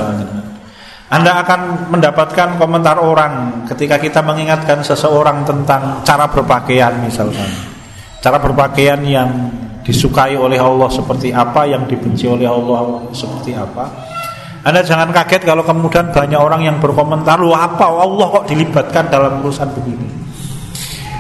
Anda 1.15 1.47
akan 1.47 1.95
mendapatkan 1.95 2.59
komentar 2.59 2.99
orang 2.99 3.63
ketika 3.71 4.03
kita 4.03 4.19
mengingatkan 4.19 4.83
seseorang 4.83 5.47
tentang 5.47 6.03
cara 6.03 6.27
berpakaian 6.27 6.91
misalkan. 7.07 7.47
Cara 8.19 8.43
berpakaian 8.43 8.99
yang 9.07 9.31
disukai 9.87 10.35
oleh 10.35 10.59
Allah 10.59 10.91
seperti 10.91 11.31
apa, 11.31 11.71
yang 11.71 11.87
dibenci 11.87 12.27
oleh 12.27 12.51
Allah 12.51 13.15
seperti 13.15 13.55
apa 13.55 14.14
anda 14.65 14.81
jangan 14.81 15.13
kaget 15.13 15.45
kalau 15.45 15.61
kemudian 15.61 16.09
banyak 16.09 16.41
orang 16.41 16.65
yang 16.65 16.81
berkomentar, 16.81 17.37
lu 17.37 17.53
apa 17.53 17.85
Allah 17.85 18.33
kok 18.33 18.49
dilibatkan 18.49 19.13
dalam 19.13 19.45
urusan 19.45 19.69
begini. 19.77 20.09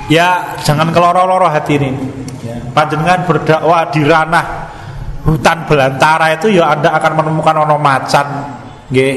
Ya 0.09 0.57
jangan 0.65 0.89
keloro-loro 0.89 1.53
hati 1.53 1.77
ini. 1.77 1.93
Ya. 2.41 2.57
Panjenengan 2.73 3.29
berdakwah 3.29 3.93
di 3.93 4.01
ranah 4.01 4.73
hutan 5.29 5.69
belantara 5.69 6.33
itu 6.33 6.57
ya 6.57 6.73
Anda 6.73 6.97
akan 6.97 7.13
menemukan 7.21 7.69
ono 7.69 7.77
macan, 7.77 8.27
nggih. 8.89 9.17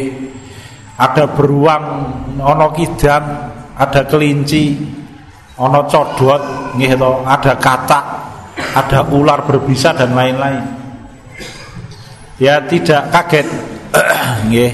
Ada 1.00 1.29
beruang, 1.31 1.84
ono 2.43 2.67
kidang, 2.75 3.24
ada 3.79 4.01
kelinci, 4.12 4.75
ono 5.55 5.88
codot, 5.88 6.75
nggih 6.75 7.00
ada 7.24 7.53
katak, 7.55 8.05
ada 8.75 9.07
ular 9.07 9.48
berbisa 9.48 9.96
dan 9.96 10.12
lain-lain. 10.12 10.67
Ya 12.43 12.60
tidak 12.67 13.07
kaget 13.07 13.76
Nggih. 14.48 14.74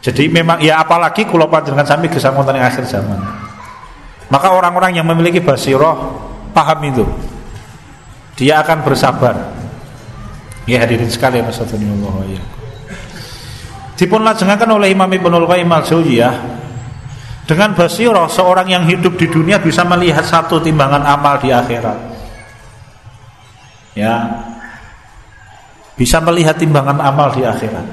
Jadi 0.00 0.32
memang 0.32 0.56
ya 0.64 0.80
apalagi 0.80 1.28
kula 1.28 1.44
panjenengan 1.44 1.84
sami 1.84 2.08
gesang 2.08 2.32
wonten 2.32 2.56
akhir 2.56 2.88
zaman. 2.88 3.20
Maka 4.32 4.48
orang-orang 4.54 4.96
yang 4.96 5.04
memiliki 5.04 5.44
basiroh 5.44 6.16
paham 6.56 6.80
itu. 6.88 7.04
Dia 8.40 8.64
akan 8.64 8.80
bersabar. 8.80 9.36
Ya 10.64 10.80
hadirin 10.80 11.10
sekalian 11.12 11.44
Allah 11.44 12.16
ya. 12.30 12.42
Dipun 14.00 14.24
lajengaken 14.24 14.80
oleh 14.80 14.96
Imam 14.96 15.10
Ibnul 15.12 15.44
Qayyim 15.44 15.68
al-Jauziyah 15.68 16.34
dengan 17.44 17.76
basiroh 17.76 18.30
seorang 18.32 18.70
yang 18.72 18.88
hidup 18.88 19.20
di 19.20 19.28
dunia 19.28 19.60
bisa 19.60 19.84
melihat 19.84 20.24
satu 20.24 20.62
timbangan 20.62 21.04
amal 21.04 21.36
di 21.36 21.52
akhirat. 21.52 21.98
Ya, 23.92 24.46
bisa 26.00 26.16
melihat 26.24 26.56
timbangan 26.56 26.96
amal 26.96 27.28
di 27.36 27.44
akhirat. 27.44 27.84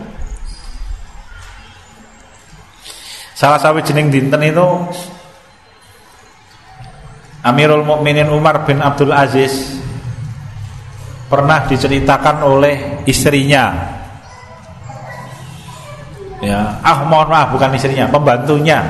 Salah 3.36 3.60
satu 3.60 3.84
jening 3.84 4.08
dinten 4.08 4.40
itu 4.48 4.64
Amirul 7.44 7.84
Mukminin 7.84 8.32
Umar 8.32 8.64
bin 8.64 8.80
Abdul 8.80 9.12
Aziz 9.12 9.76
pernah 11.28 11.68
diceritakan 11.68 12.48
oleh 12.48 13.04
istrinya. 13.04 13.76
Ya, 16.40 16.80
ah 16.80 17.04
mohon 17.04 17.28
maaf 17.28 17.52
bukan 17.52 17.76
istrinya, 17.76 18.08
pembantunya. 18.08 18.88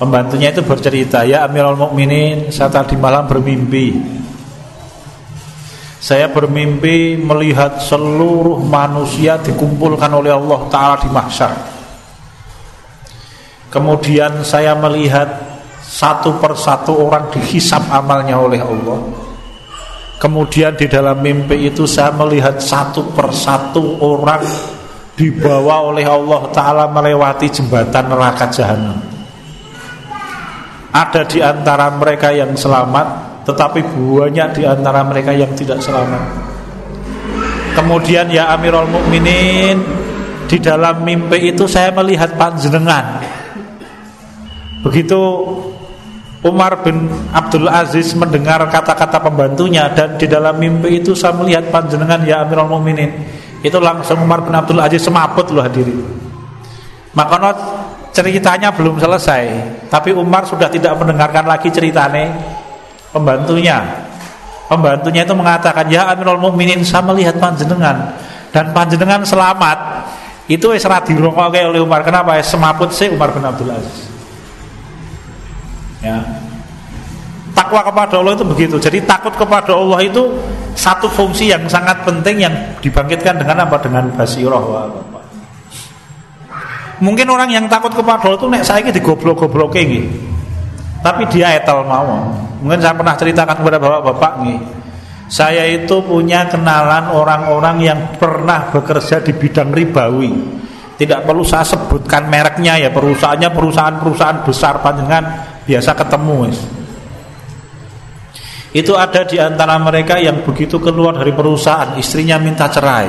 Pembantunya 0.00 0.48
itu 0.48 0.64
bercerita, 0.64 1.28
ya 1.28 1.44
Amirul 1.44 1.76
Mukminin, 1.76 2.48
saya 2.48 2.72
tadi 2.72 2.96
malam 2.96 3.28
bermimpi 3.28 4.21
saya 6.02 6.26
bermimpi 6.34 7.14
melihat 7.14 7.78
seluruh 7.78 8.58
manusia 8.58 9.38
dikumpulkan 9.38 10.10
oleh 10.10 10.34
Allah 10.34 10.60
Ta'ala 10.66 10.96
di 10.98 11.06
mahsyar. 11.06 11.54
Kemudian 13.70 14.42
saya 14.42 14.74
melihat 14.74 15.30
satu 15.78 16.42
persatu 16.42 16.98
orang 17.06 17.30
dihisap 17.30 17.86
amalnya 17.86 18.34
oleh 18.34 18.58
Allah. 18.58 18.98
Kemudian 20.18 20.74
di 20.74 20.90
dalam 20.90 21.22
mimpi 21.22 21.70
itu 21.70 21.86
saya 21.86 22.10
melihat 22.10 22.58
satu 22.58 23.14
persatu 23.14 24.02
orang 24.02 24.42
dibawa 25.14 25.86
oleh 25.86 26.02
Allah 26.02 26.50
Ta'ala 26.50 26.84
melewati 26.90 27.46
jembatan 27.46 28.06
neraka 28.06 28.48
jahanam 28.48 28.96
Ada 30.94 31.26
di 31.26 31.38
antara 31.42 31.90
mereka 31.94 32.30
yang 32.30 32.54
selamat 32.54 33.31
tetapi 33.42 33.82
banyak 33.94 34.48
di 34.58 34.62
antara 34.62 35.02
mereka 35.02 35.34
yang 35.34 35.50
tidak 35.58 35.82
selamat. 35.82 36.22
Kemudian 37.72 38.28
ya 38.28 38.52
Amirul 38.52 38.86
Mukminin 38.86 39.80
di 40.46 40.60
dalam 40.60 41.02
mimpi 41.02 41.50
itu 41.50 41.64
saya 41.64 41.90
melihat 41.90 42.36
panjenengan. 42.36 43.24
Begitu 44.84 45.20
Umar 46.42 46.82
bin 46.82 47.06
Abdul 47.30 47.70
Aziz 47.70 48.12
mendengar 48.18 48.66
kata-kata 48.66 49.22
pembantunya 49.22 49.86
dan 49.94 50.18
di 50.18 50.26
dalam 50.26 50.58
mimpi 50.58 50.98
itu 50.98 51.14
saya 51.14 51.38
melihat 51.38 51.70
panjenengan 51.70 52.20
ya 52.26 52.44
Amirul 52.44 52.68
Mukminin. 52.68 53.10
Itu 53.62 53.78
langsung 53.78 54.20
Umar 54.26 54.42
bin 54.42 54.52
Abdul 54.52 54.82
Aziz 54.82 55.06
semaput 55.06 55.48
loh 55.54 55.62
hadirin. 55.62 56.02
Maka 57.14 57.36
ceritanya 58.12 58.74
belum 58.74 59.00
selesai, 59.00 59.44
tapi 59.88 60.12
Umar 60.12 60.44
sudah 60.44 60.68
tidak 60.68 60.92
mendengarkan 61.00 61.48
lagi 61.48 61.72
ceritanya 61.72 62.28
pembantunya. 63.12 64.08
Pembantunya 64.66 65.22
itu 65.28 65.36
mengatakan, 65.36 65.84
"Ya 65.92 66.08
Amirul 66.08 66.40
Mukminin, 66.40 66.80
saya 66.80 67.04
melihat 67.04 67.36
panjenengan 67.36 68.16
dan 68.50 68.72
panjenengan 68.72 69.20
selamat." 69.22 70.08
Itu 70.50 70.74
wis 70.74 70.82
ra 70.82 70.98
oleh 71.04 71.80
Umar. 71.80 72.02
Kenapa? 72.02 72.34
Ya 72.34 72.42
semaput 72.42 72.90
sih 72.90 73.06
Umar 73.12 73.30
bin 73.30 73.46
Abdul 73.46 73.70
Aziz. 73.70 74.10
Ya. 76.02 76.18
Takwa 77.54 77.86
kepada 77.86 78.18
Allah 78.18 78.34
itu 78.34 78.44
begitu. 78.48 78.76
Jadi 78.80 79.06
takut 79.06 79.30
kepada 79.38 79.76
Allah 79.76 80.02
itu 80.02 80.34
satu 80.74 81.06
fungsi 81.06 81.52
yang 81.52 81.68
sangat 81.70 82.02
penting 82.02 82.42
yang 82.42 82.54
dibangkitkan 82.82 83.38
dengan 83.38 83.68
apa? 83.68 83.76
Dengan 83.78 84.10
basirah. 84.12 84.88
Mungkin 86.98 87.26
orang 87.30 87.50
yang 87.54 87.66
takut 87.70 87.94
kepada 87.94 88.26
Allah 88.26 88.38
itu 88.40 88.48
nek 88.50 88.64
saya 88.66 88.90
digoblok-gobloke 88.90 89.78
nggih. 89.78 90.31
Tapi 91.02 91.26
dia 91.28 91.58
etal 91.58 91.82
mau. 91.82 92.30
Mungkin 92.62 92.78
saya 92.78 92.94
pernah 92.94 93.18
ceritakan 93.18 93.58
kepada 93.58 93.78
bapak-bapak 93.82 94.32
nih. 94.46 94.58
Saya 95.26 95.66
itu 95.66 95.98
punya 96.04 96.46
kenalan 96.46 97.10
orang-orang 97.10 97.76
yang 97.82 98.00
pernah 98.20 98.70
bekerja 98.70 99.18
di 99.18 99.34
bidang 99.34 99.74
ribawi. 99.74 100.30
Tidak 100.94 101.26
perlu 101.26 101.42
saya 101.42 101.66
sebutkan 101.66 102.30
mereknya 102.30 102.78
ya, 102.78 102.94
perusahaannya 102.94 103.50
perusahaan-perusahaan 103.50 104.38
besar 104.46 104.78
panjangan 104.78 105.24
biasa 105.66 105.90
ketemu. 105.98 106.38
Itu 108.72 108.96
ada 108.96 109.26
di 109.26 109.36
antara 109.36 109.76
mereka 109.82 110.16
yang 110.22 110.46
begitu 110.46 110.78
keluar 110.78 111.18
dari 111.18 111.32
perusahaan, 111.34 111.98
istrinya 111.98 112.38
minta 112.38 112.70
cerai. 112.70 113.08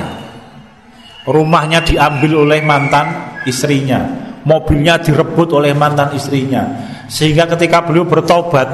Rumahnya 1.23 1.87
diambil 1.87 2.43
oleh 2.43 2.59
mantan 2.65 3.39
istrinya, 3.47 3.99
mobilnya 4.43 4.99
direbut 4.99 5.55
oleh 5.55 5.71
mantan 5.71 6.11
istrinya. 6.15 6.63
Sehingga 7.13 7.45
ketika 7.45 7.85
beliau 7.85 8.09
bertobat, 8.09 8.65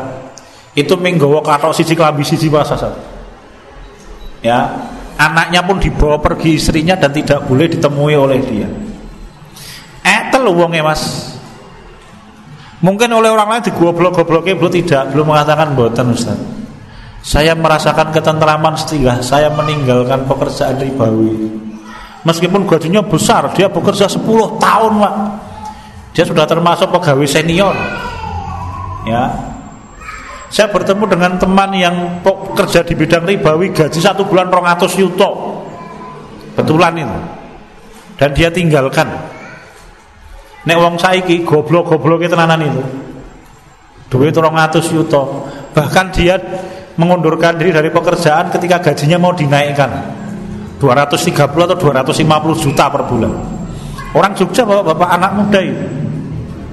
itu 0.78 0.94
menggawa 0.96 1.42
katok 1.42 1.74
sisi 1.74 1.94
kelambi 1.98 2.22
sisi 2.22 2.48
bahasa 2.48 2.78
ya 4.40 4.70
anaknya 5.20 5.66
pun 5.66 5.82
dibawa 5.82 6.22
pergi 6.22 6.56
istrinya 6.56 6.96
dan 6.96 7.12
tidak 7.12 7.44
boleh 7.50 7.68
ditemui 7.68 8.16
oleh 8.16 8.40
dia 8.46 8.68
eh 10.06 10.22
telu 10.32 10.54
mas 10.70 11.36
Mungkin 12.80 13.12
oleh 13.12 13.28
orang 13.28 13.60
lain 13.60 13.64
digoblok-gobloknya 13.68 14.56
belum 14.56 14.72
tidak, 14.72 15.12
belum 15.12 15.36
mengatakan 15.36 15.76
boten 15.76 16.16
Ustaz. 16.16 16.40
Saya 17.20 17.52
merasakan 17.52 18.16
ketentraman 18.16 18.72
setelah 18.80 19.20
saya 19.20 19.52
meninggalkan 19.52 20.24
pekerjaan 20.24 20.80
ribawi. 20.80 21.60
Meskipun 22.24 22.64
gajinya 22.64 23.04
besar, 23.04 23.52
dia 23.52 23.68
bekerja 23.68 24.08
10 24.08 24.24
tahun, 24.64 24.92
Pak. 24.96 25.14
Dia 26.16 26.24
sudah 26.24 26.48
termasuk 26.48 26.88
pegawai 26.88 27.28
senior. 27.28 27.76
Ya. 29.08 29.32
Saya 30.50 30.74
bertemu 30.74 31.06
dengan 31.06 31.38
teman 31.38 31.70
yang 31.78 32.26
kerja 32.58 32.82
di 32.82 32.98
bidang 32.98 33.22
ribawi 33.22 33.70
gaji 33.70 34.02
satu 34.02 34.26
bulan 34.26 34.50
200 34.50 34.90
yuto. 34.98 35.30
Betulan 36.58 36.98
itu. 36.98 37.20
Dan 38.20 38.36
dia 38.36 38.52
tinggalkan 38.52 39.08
Nek 40.68 40.76
wong 40.76 41.00
saiki 41.00 41.48
goblok-goblok 41.48 42.28
tenanan 42.28 42.60
itu. 42.60 42.84
Duit 44.12 44.36
200 44.36 44.84
yuto. 44.92 45.48
Bahkan 45.72 46.06
dia 46.12 46.36
mengundurkan 47.00 47.56
diri 47.56 47.72
dari 47.72 47.88
pekerjaan 47.88 48.52
ketika 48.52 48.92
gajinya 48.92 49.16
mau 49.22 49.32
dinaikkan. 49.32 50.18
230 50.80 51.36
atau 51.48 51.78
250 51.78 52.64
juta 52.64 52.86
per 52.92 53.04
bulan. 53.08 53.34
Orang 54.16 54.34
Jogja 54.36 54.64
bapak-bapak 54.64 55.10
anak 55.12 55.32
muda 55.38 55.60
itu. 55.60 55.86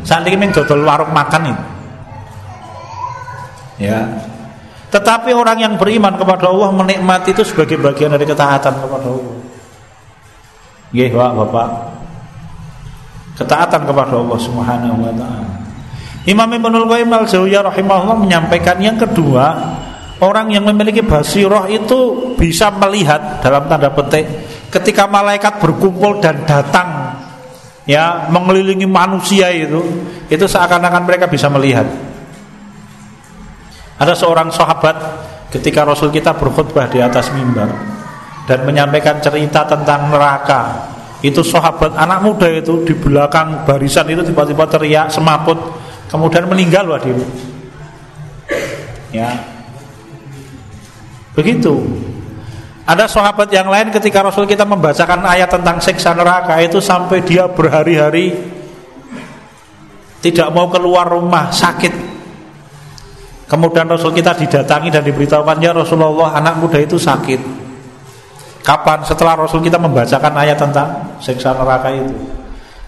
Saat 0.06 0.24
ini 0.30 0.46
dodol 0.50 0.86
warung 0.86 1.10
makan 1.10 1.42
itu. 1.50 1.64
Ya. 3.76 4.08
Tetapi 4.88 5.34
orang 5.36 5.58
yang 5.60 5.74
beriman 5.76 6.16
kepada 6.16 6.48
Allah 6.48 6.72
menikmati 6.72 7.36
itu 7.36 7.42
sebagai 7.44 7.76
bagian 7.76 8.14
dari 8.14 8.24
ketaatan 8.24 8.74
kepada 8.80 9.06
Allah. 9.10 9.36
Nggih, 10.94 11.10
Bapak 11.12 11.96
ketaatan 13.36 13.84
kepada 13.84 14.16
Allah 14.16 14.38
Subhanahu 14.40 14.96
wa 14.96 15.12
taala. 15.12 15.54
Imam 16.26 16.48
Ibnul 16.50 16.88
Qayyim 16.90 17.12
al-Jauziyah 17.12 17.62
rahimahullah 17.70 18.18
menyampaikan 18.18 18.80
yang 18.82 18.98
kedua, 18.98 19.76
orang 20.18 20.50
yang 20.50 20.66
memiliki 20.66 21.04
basirah 21.04 21.70
itu 21.70 22.32
bisa 22.34 22.72
melihat 22.74 23.38
dalam 23.44 23.70
tanda 23.70 23.92
petik 23.94 24.26
ketika 24.74 25.06
malaikat 25.06 25.62
berkumpul 25.62 26.18
dan 26.18 26.42
datang 26.42 27.14
ya 27.86 28.26
mengelilingi 28.26 28.88
manusia 28.90 29.54
itu, 29.54 29.78
itu 30.26 30.44
seakan-akan 30.50 31.06
mereka 31.06 31.30
bisa 31.30 31.46
melihat. 31.46 31.86
Ada 33.96 34.12
seorang 34.12 34.52
sahabat 34.52 34.96
ketika 35.48 35.88
Rasul 35.88 36.12
kita 36.12 36.36
berkhutbah 36.36 36.84
di 36.92 37.00
atas 37.00 37.32
mimbar 37.32 37.72
dan 38.44 38.62
menyampaikan 38.68 39.18
cerita 39.24 39.64
tentang 39.64 40.12
neraka. 40.12 40.92
Itu 41.24 41.40
sahabat 41.40 41.96
anak 41.96 42.20
muda 42.20 42.44
itu 42.52 42.84
di 42.84 42.92
belakang 42.92 43.64
barisan 43.64 44.04
itu 44.12 44.20
tiba-tiba 44.20 44.68
teriak 44.68 45.08
semaput 45.08 45.56
kemudian 46.12 46.44
meninggal 46.44 46.86
waduh 46.86 47.16
ya. 49.10 49.32
Begitu. 51.32 51.72
Ada 52.86 53.10
sahabat 53.10 53.50
yang 53.50 53.66
lain 53.66 53.90
ketika 53.90 54.22
Rasul 54.22 54.46
kita 54.46 54.62
membacakan 54.62 55.26
ayat 55.26 55.50
tentang 55.50 55.82
siksa 55.82 56.14
neraka 56.14 56.62
itu 56.62 56.78
sampai 56.78 57.18
dia 57.26 57.50
berhari-hari 57.50 58.30
tidak 60.22 60.54
mau 60.54 60.70
keluar 60.70 61.10
rumah 61.10 61.50
sakit 61.50 62.15
kemudian 63.46 63.86
Rasul 63.86 64.10
kita 64.14 64.34
didatangi 64.34 64.90
dan 64.90 65.02
diberitahukan 65.06 65.56
ya 65.62 65.70
Rasulullah 65.74 66.34
anak 66.34 66.58
muda 66.58 66.78
itu 66.82 66.98
sakit 66.98 67.66
Kapan? 68.66 68.98
Setelah 69.06 69.38
Rasul 69.38 69.62
kita 69.62 69.78
membacakan 69.78 70.34
ayat 70.34 70.58
tentang 70.58 70.90
siksa 71.22 71.54
neraka 71.54 71.86
itu. 71.86 72.10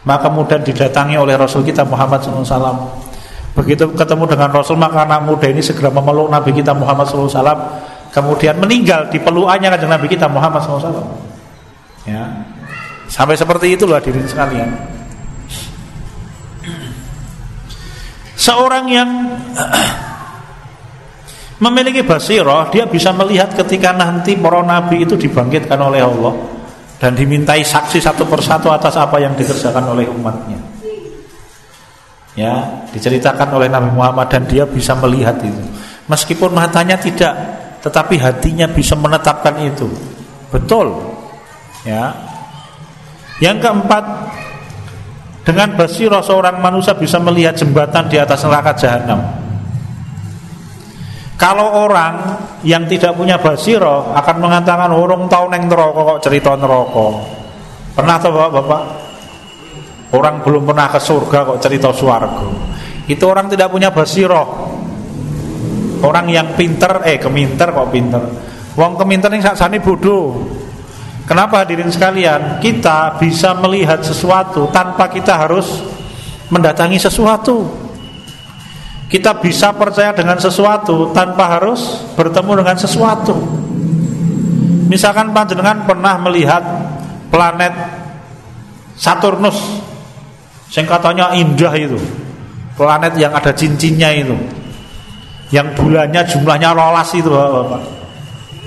Maka 0.02 0.26
kemudian 0.26 0.58
didatangi 0.66 1.14
oleh 1.14 1.38
Rasul 1.38 1.62
kita 1.62 1.86
Muhammad 1.86 2.18
SAW. 2.18 2.98
Begitu 3.54 3.86
ketemu 3.94 4.26
dengan 4.26 4.50
Rasul 4.50 4.74
maka 4.74 5.06
anak 5.06 5.22
muda 5.22 5.46
ini 5.46 5.62
segera 5.62 5.94
memeluk 5.94 6.34
Nabi 6.34 6.50
kita 6.50 6.74
Muhammad 6.74 7.06
SAW. 7.06 7.30
Kemudian 8.10 8.58
meninggal 8.58 9.06
di 9.06 9.22
peluannya 9.22 9.70
Nabi 9.70 10.10
kita 10.10 10.26
Muhammad 10.26 10.66
SAW. 10.66 10.98
Ya. 12.10 12.26
Sampai 13.06 13.38
seperti 13.38 13.78
itulah 13.78 14.02
diri 14.02 14.18
sekalian. 14.26 14.74
Seorang 18.34 18.84
yang 18.90 19.10
memiliki 21.58 22.06
basirah 22.06 22.70
dia 22.70 22.86
bisa 22.86 23.10
melihat 23.10 23.50
ketika 23.50 23.90
nanti 23.90 24.38
para 24.38 24.62
nabi 24.62 25.02
itu 25.02 25.18
dibangkitkan 25.18 25.78
oleh 25.78 26.02
Allah 26.06 26.34
dan 26.98 27.14
dimintai 27.14 27.62
saksi 27.62 27.98
satu 28.02 28.26
persatu 28.26 28.70
atas 28.70 28.98
apa 28.98 29.22
yang 29.22 29.34
dikerjakan 29.34 29.94
oleh 29.94 30.06
umatnya. 30.10 30.58
Ya 32.38 32.86
diceritakan 32.94 33.50
oleh 33.58 33.66
Nabi 33.66 33.90
Muhammad 33.90 34.30
dan 34.30 34.46
dia 34.46 34.62
bisa 34.62 34.94
melihat 34.94 35.42
itu. 35.42 35.62
Meskipun 36.06 36.54
matanya 36.54 36.94
tidak 36.94 37.34
tetapi 37.82 38.18
hatinya 38.18 38.70
bisa 38.70 38.94
menetapkan 38.94 39.58
itu. 39.58 39.90
Betul. 40.50 40.94
Ya. 41.82 42.14
Yang 43.42 43.66
keempat 43.66 44.04
dengan 45.46 45.74
basirah 45.74 46.22
seorang 46.22 46.58
manusia 46.62 46.94
bisa 46.94 47.18
melihat 47.22 47.54
jembatan 47.54 48.10
di 48.10 48.18
atas 48.18 48.42
neraka 48.42 48.74
jahanam 48.74 49.47
kalau 51.38 51.86
orang 51.86 52.34
yang 52.66 52.82
tidak 52.90 53.14
punya 53.14 53.38
basiro 53.38 54.10
akan 54.10 54.36
mengatakan 54.42 54.90
orang 54.90 55.30
tahu 55.30 55.46
neng 55.54 55.70
neraka 55.70 56.00
kok 56.02 56.20
cerita 56.26 56.58
neraka. 56.58 57.08
Pernah 57.94 58.16
tahu 58.18 58.32
Bapak-bapak? 58.34 58.82
Orang 60.18 60.42
belum 60.42 60.66
pernah 60.66 60.90
ke 60.90 60.98
surga 60.98 61.46
kok 61.46 61.58
cerita 61.62 61.94
swarga. 61.94 62.42
Itu 63.06 63.30
orang 63.30 63.46
tidak 63.46 63.70
punya 63.70 63.94
basiro. 63.94 64.74
Orang 66.02 66.26
yang 66.26 66.58
pinter 66.58 67.06
eh 67.06 67.22
keminter 67.22 67.70
kok 67.70 67.86
pinter. 67.94 68.22
Wong 68.74 68.98
keminter 68.98 69.30
yang 69.30 69.46
saksani 69.46 69.78
bodoh. 69.78 70.42
Kenapa 71.22 71.62
hadirin 71.62 71.90
sekalian? 71.94 72.58
Kita 72.58 73.14
bisa 73.14 73.54
melihat 73.62 74.02
sesuatu 74.02 74.74
tanpa 74.74 75.06
kita 75.06 75.38
harus 75.38 75.86
mendatangi 76.50 76.98
sesuatu. 76.98 77.87
Kita 79.08 79.40
bisa 79.40 79.72
percaya 79.72 80.12
dengan 80.12 80.36
sesuatu 80.36 81.16
tanpa 81.16 81.56
harus 81.56 82.04
bertemu 82.12 82.60
dengan 82.60 82.76
sesuatu. 82.76 83.34
Misalkan 84.88 85.32
panjenengan 85.32 85.88
pernah 85.88 86.20
melihat 86.20 86.60
planet 87.32 87.72
Saturnus 89.00 89.80
yang 90.76 90.84
katanya 90.84 91.32
indah 91.32 91.72
itu. 91.72 91.96
Planet 92.76 93.16
yang 93.16 93.32
ada 93.32 93.48
cincinnya 93.56 94.12
itu. 94.12 94.36
Yang 95.48 95.80
bulannya 95.80 96.22
jumlahnya 96.28 96.76
lolas 96.76 97.08
itu 97.16 97.32
Bapak. 97.32 97.80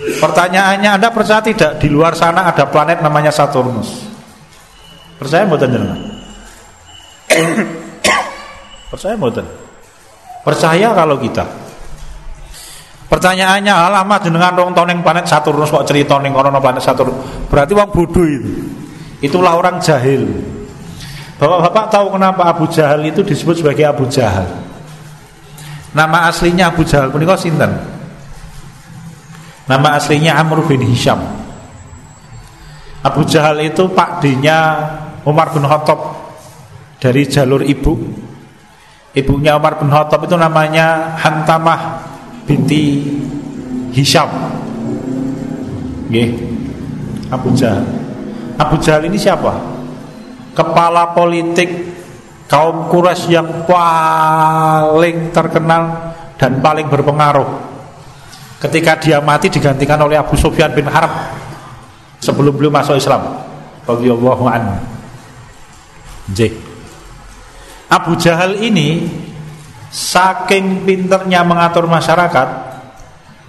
Pertanyaannya 0.01 0.97
Anda 0.97 1.13
percaya 1.13 1.45
tidak 1.45 1.77
di 1.77 1.85
luar 1.85 2.17
sana 2.17 2.49
ada 2.49 2.65
planet 2.65 3.05
namanya 3.05 3.29
Saturnus? 3.29 4.09
Percaya 5.21 5.45
mboten 5.45 5.69
jenengan? 5.69 6.01
percaya 8.89 9.13
mboten? 9.13 9.60
Percaya 10.41 10.93
kalau 10.97 11.21
kita. 11.21 11.45
Pertanyaannya 13.11 13.73
alamat 13.75 14.23
dengan 14.23 14.55
dong 14.55 14.71
toneng 14.71 15.03
planet 15.03 15.27
Saturnus 15.27 15.67
kok 15.67 15.83
cerita 15.83 16.15
ning 16.23 16.31
kono 16.31 16.49
planet 16.57 16.79
Saturnus. 16.79 17.45
Berarti 17.51 17.75
wong 17.75 17.89
bodoh 17.91 18.25
itu. 18.25 18.51
Itulah 19.21 19.53
orang 19.53 19.77
jahil. 19.83 20.25
Bapak-bapak 21.37 21.85
tahu 21.89 22.05
kenapa 22.13 22.53
Abu 22.53 22.69
Jahal 22.69 23.01
itu 23.01 23.25
disebut 23.25 23.65
sebagai 23.65 23.85
Abu 23.89 24.05
Jahal? 24.09 24.45
Nama 25.91 26.29
aslinya 26.29 26.69
Abu 26.69 26.85
Jahal 26.85 27.09
punika 27.09 27.33
sinten? 27.33 27.81
Nama 29.65 29.97
aslinya 29.97 30.37
Amr 30.37 30.61
bin 30.69 30.85
Hisham. 30.85 31.17
Abu 33.01 33.25
Jahal 33.25 33.57
itu 33.65 33.89
pak 33.89 34.21
dinya 34.21 34.85
Umar 35.25 35.49
bin 35.49 35.65
Khattab 35.65 35.97
dari 37.01 37.25
jalur 37.25 37.65
ibu 37.65 37.97
Ibunya 39.11 39.59
Umar 39.59 39.75
bin 39.75 39.91
Khattab 39.91 40.23
itu 40.23 40.39
namanya 40.39 41.19
Hantamah 41.19 41.99
binti 42.47 43.03
Hisham. 43.91 44.31
Nggih. 46.07 46.31
Abu 47.27 47.51
Jahal. 47.51 47.83
Abu 48.55 48.79
Jahal 48.79 49.07
ini 49.07 49.19
siapa? 49.19 49.51
Kepala 50.55 51.11
politik 51.11 51.67
kaum 52.47 52.87
Quraisy 52.87 53.35
yang 53.35 53.67
paling 53.67 55.31
terkenal 55.35 56.15
dan 56.39 56.59
paling 56.63 56.87
berpengaruh. 56.87 57.47
Ketika 58.63 58.95
dia 58.95 59.19
mati 59.19 59.51
digantikan 59.51 59.99
oleh 59.99 60.15
Abu 60.19 60.39
Sufyan 60.39 60.71
bin 60.71 60.87
Harb 60.87 61.11
sebelum 62.23 62.55
beliau 62.55 62.71
masuk 62.71 62.95
Islam. 62.95 63.43
Radhiyallahu 63.83 64.43
anhu. 64.47 64.75
Nggih. 66.31 66.70
Abu 67.91 68.15
Jahal 68.15 68.55
ini 68.63 69.03
saking 69.91 70.87
pinternya 70.87 71.43
mengatur 71.43 71.83
masyarakat 71.91 72.47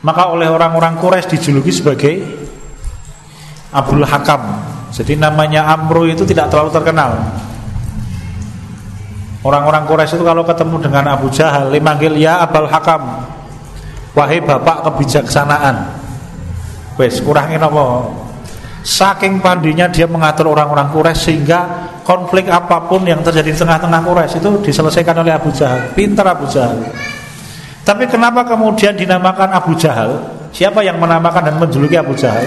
maka 0.02 0.22
oleh 0.34 0.50
orang-orang 0.50 0.98
Quraisy 0.98 1.38
dijuluki 1.38 1.70
sebagai 1.70 2.14
Abdul 3.70 4.02
Hakam 4.02 4.42
jadi 4.90 5.14
namanya 5.14 5.70
Amru 5.70 6.10
itu 6.10 6.26
tidak 6.26 6.50
terlalu 6.50 6.74
terkenal 6.74 7.22
Orang-orang 9.42 9.90
Quraisy 9.90 10.14
itu 10.14 10.22
kalau 10.22 10.46
ketemu 10.46 10.76
dengan 10.78 11.18
Abu 11.18 11.26
Jahal, 11.26 11.74
dipanggil 11.74 12.14
ya 12.14 12.46
Abul 12.46 12.70
Hakam. 12.70 13.26
Wahai 14.14 14.38
bapak 14.38 14.86
kebijaksanaan. 14.86 15.98
Wes 16.94 17.18
kurangin 17.18 17.58
apa? 17.58 18.06
Saking 18.82 19.38
pandinya 19.38 19.86
dia 19.86 20.10
mengatur 20.10 20.50
orang-orang 20.50 20.90
Quraisy 20.90 21.22
sehingga 21.22 21.60
konflik 22.02 22.50
apa 22.50 22.82
pun 22.90 23.06
yang 23.06 23.22
terjadi 23.22 23.54
di 23.54 23.58
tengah-tengah 23.58 24.02
Quraisy 24.02 24.42
itu 24.42 24.50
diselesaikan 24.58 25.22
oleh 25.22 25.30
Abu 25.30 25.54
Jahal. 25.54 25.94
Pintar 25.94 26.26
Abu 26.34 26.50
Jahal. 26.50 26.82
Tapi 27.86 28.10
kenapa 28.10 28.42
kemudian 28.42 28.98
dinamakan 28.98 29.54
Abu 29.54 29.78
Jahal? 29.78 30.18
Siapa 30.50 30.82
yang 30.82 30.98
menamakan 30.98 31.46
dan 31.46 31.56
menjuluki 31.62 31.94
Abu 31.94 32.18
Jahal? 32.18 32.42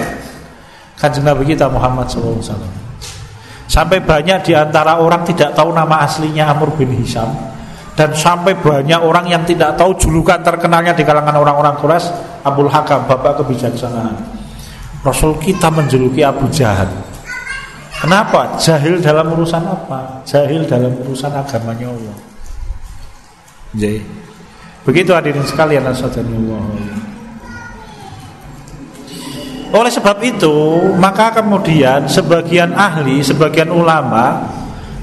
Kanjeng 1.00 1.24
Nabi 1.24 1.48
kita 1.48 1.72
Muhammad 1.72 2.08
SAW. 2.08 2.40
Sampai 3.66 4.04
banyak 4.04 4.44
di 4.44 4.52
antara 4.52 5.00
orang 5.00 5.24
tidak 5.24 5.56
tahu 5.56 5.72
nama 5.72 6.04
aslinya 6.04 6.52
Amr 6.52 6.70
bin 6.76 6.92
Hisham 7.00 7.28
dan 7.96 8.12
sampai 8.12 8.52
banyak 8.52 9.00
orang 9.00 9.24
yang 9.24 9.42
tidak 9.48 9.72
tahu 9.80 9.96
julukan 9.96 10.44
terkenalnya 10.44 10.92
di 10.92 11.00
kalangan 11.00 11.40
orang-orang 11.40 11.80
Quraisy 11.80 12.12
Abdul 12.44 12.68
Hakam, 12.68 13.08
bapak 13.08 13.40
kebijaksanaan. 13.40 14.35
Rasul 15.06 15.38
kita 15.38 15.70
menjuluki 15.70 16.26
Abu 16.26 16.50
Jahal. 16.50 16.90
Kenapa? 18.02 18.58
Jahil 18.58 18.98
dalam 18.98 19.30
urusan 19.30 19.62
apa? 19.62 20.26
Jahil 20.26 20.66
dalam 20.66 20.92
urusan 21.06 21.30
agamanya 21.30 21.86
Allah. 21.88 22.18
Jadi, 23.72 24.02
begitu 24.82 25.14
hadirin 25.14 25.46
sekalian 25.46 25.86
Allah. 25.86 26.62
Oleh 29.76 29.92
sebab 29.92 30.18
itu, 30.26 30.56
maka 30.98 31.38
kemudian 31.38 32.10
sebagian 32.10 32.74
ahli, 32.74 33.22
sebagian 33.22 33.70
ulama 33.70 34.46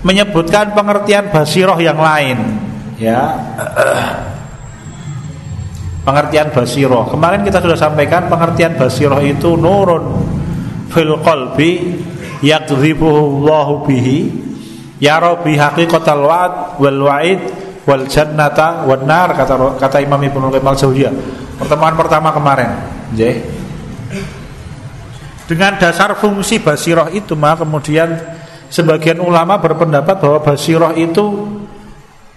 menyebutkan 0.04 0.76
pengertian 0.76 1.32
basiroh 1.32 1.80
yang 1.80 2.00
lain, 2.00 2.38
ya. 3.00 3.40
Pengertian 6.04 6.52
basiroh. 6.52 7.08
Kemarin 7.08 7.48
kita 7.48 7.64
sudah 7.64 7.80
sampaikan 7.80 8.28
pengertian 8.28 8.76
basiroh 8.76 9.24
itu 9.24 9.56
nurun 9.56 10.04
fil 10.92 11.16
qalbi 11.24 12.04
yakdzibuhu 12.44 13.88
bihi 13.88 14.20
yara 15.00 15.40
bi 15.40 15.56
haqiqatal 15.56 16.24
wa'd 16.28 16.54
wal 16.84 17.00
wa'id 17.08 17.40
wal 17.88 18.04
jannata 18.08 18.84
wan 18.84 19.08
nar 19.08 19.32
kata 19.36 19.80
kata 19.80 19.98
Imam 20.04 20.20
Ibnu 20.20 20.52
Qayyim 20.52 20.68
al-Jauziyah. 20.68 21.14
Pertemuan 21.60 21.96
pertama 21.96 22.36
kemarin, 22.36 22.72
nggih. 23.16 23.36
Dengan 25.44 25.76
dasar 25.76 26.16
fungsi 26.16 26.64
basiroh 26.64 27.12
itu 27.12 27.36
maka 27.36 27.64
kemudian 27.68 28.16
sebagian 28.72 29.20
ulama 29.20 29.60
berpendapat 29.60 30.18
bahwa 30.18 30.40
basiroh 30.40 30.96
itu 30.96 31.53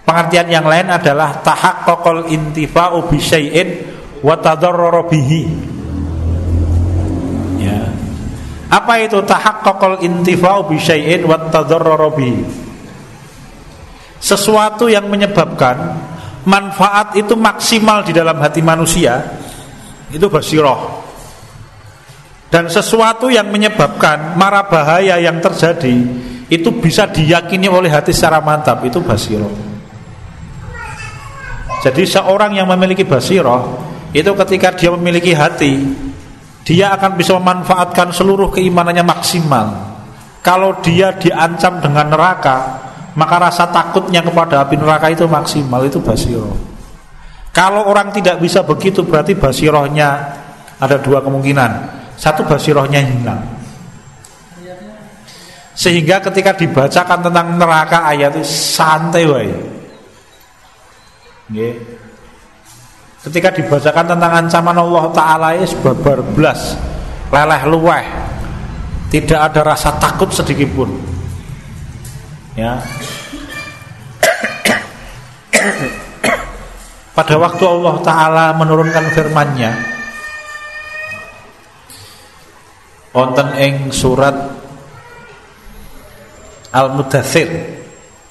pengertian 0.07 0.47
yang 0.47 0.63
lain 0.63 0.87
adalah 0.87 1.43
tahak 1.43 1.83
kokol 1.83 2.31
intifa'u 2.31 3.11
bisyai'in 3.11 3.83
wa. 4.23 4.39
Ya. 7.59 7.81
Apa 8.71 8.93
itu 9.03 9.19
tahak 9.27 9.67
kokol 9.67 9.99
intifa'u 9.99 10.71
bisyai'in 10.71 11.27
wa? 11.27 11.51
Sesuatu 14.23 14.87
yang 14.87 15.11
menyebabkan 15.11 15.75
manfaat 16.47 17.19
itu 17.19 17.35
maksimal 17.35 18.07
di 18.07 18.15
dalam 18.15 18.39
hati 18.39 18.63
manusia 18.63 19.19
itu 20.07 20.31
basiroh 20.31 21.03
dan 22.47 22.71
sesuatu 22.71 23.27
yang 23.27 23.51
menyebabkan 23.51 24.39
mara 24.39 24.63
bahaya 24.63 25.19
yang 25.19 25.43
terjadi 25.43 25.91
itu 26.47 26.69
bisa 26.79 27.11
diyakini 27.11 27.67
oleh 27.67 27.91
hati 27.91 28.15
secara 28.15 28.39
mantap 28.39 28.79
itu 28.87 29.03
basiroh. 29.03 29.76
Jadi 31.87 32.03
seorang 32.03 32.51
yang 32.51 32.67
memiliki 32.67 33.07
basiroh 33.07 33.79
itu 34.11 34.27
ketika 34.43 34.75
dia 34.75 34.91
memiliki 34.91 35.31
hati 35.31 35.87
dia 36.67 36.91
akan 36.91 37.15
bisa 37.15 37.39
memanfaatkan 37.39 38.11
seluruh 38.11 38.51
keimanannya 38.51 39.07
maksimal. 39.07 39.95
Kalau 40.43 40.83
dia 40.83 41.15
diancam 41.15 41.79
dengan 41.79 42.11
neraka, 42.11 42.75
maka 43.15 43.35
rasa 43.39 43.71
takutnya 43.71 44.19
kepada 44.19 44.67
api 44.67 44.75
neraka 44.75 45.07
itu 45.07 45.23
maksimal 45.31 45.79
itu 45.87 46.03
basiroh. 46.03 46.55
Kalau 47.55 47.87
orang 47.87 48.11
tidak 48.11 48.43
bisa 48.43 48.67
begitu 48.67 49.07
berarti 49.07 49.39
basirohnya 49.39 50.09
ada 50.77 50.99
dua 50.99 51.23
kemungkinan 51.23 51.71
satu 52.17 52.45
basirohnya 52.45 53.01
hilang 53.01 53.41
sehingga 55.77 56.17
ketika 56.25 56.57
dibacakan 56.57 57.29
tentang 57.29 57.53
neraka 57.53 58.01
ayat 58.09 58.33
itu 58.33 58.45
santai 58.45 59.29
wae 59.29 59.76
ketika 63.27 63.49
dibacakan 63.55 64.05
tentang 64.15 64.31
ancaman 64.45 64.77
Allah 64.77 65.05
Ta'ala 65.11 65.47
itu 65.55 65.75
babar 65.83 66.23
belas 66.23 66.75
leleh 67.31 67.61
luweh. 67.67 68.05
Tidak 69.07 69.39
ada 69.39 69.63
rasa 69.63 69.95
takut 69.95 70.27
sedikit 70.35 70.67
pun. 70.75 70.91
Ya. 72.59 72.83
Pada 77.15 77.35
waktu 77.39 77.63
Allah 77.63 77.95
Ta'ala 78.03 78.45
menurunkan 78.59 79.05
firmannya 79.15 79.71
wonten 83.15 83.47
ing 83.57 83.89
surat 83.89 84.35
Al-Mudathir 86.69 87.49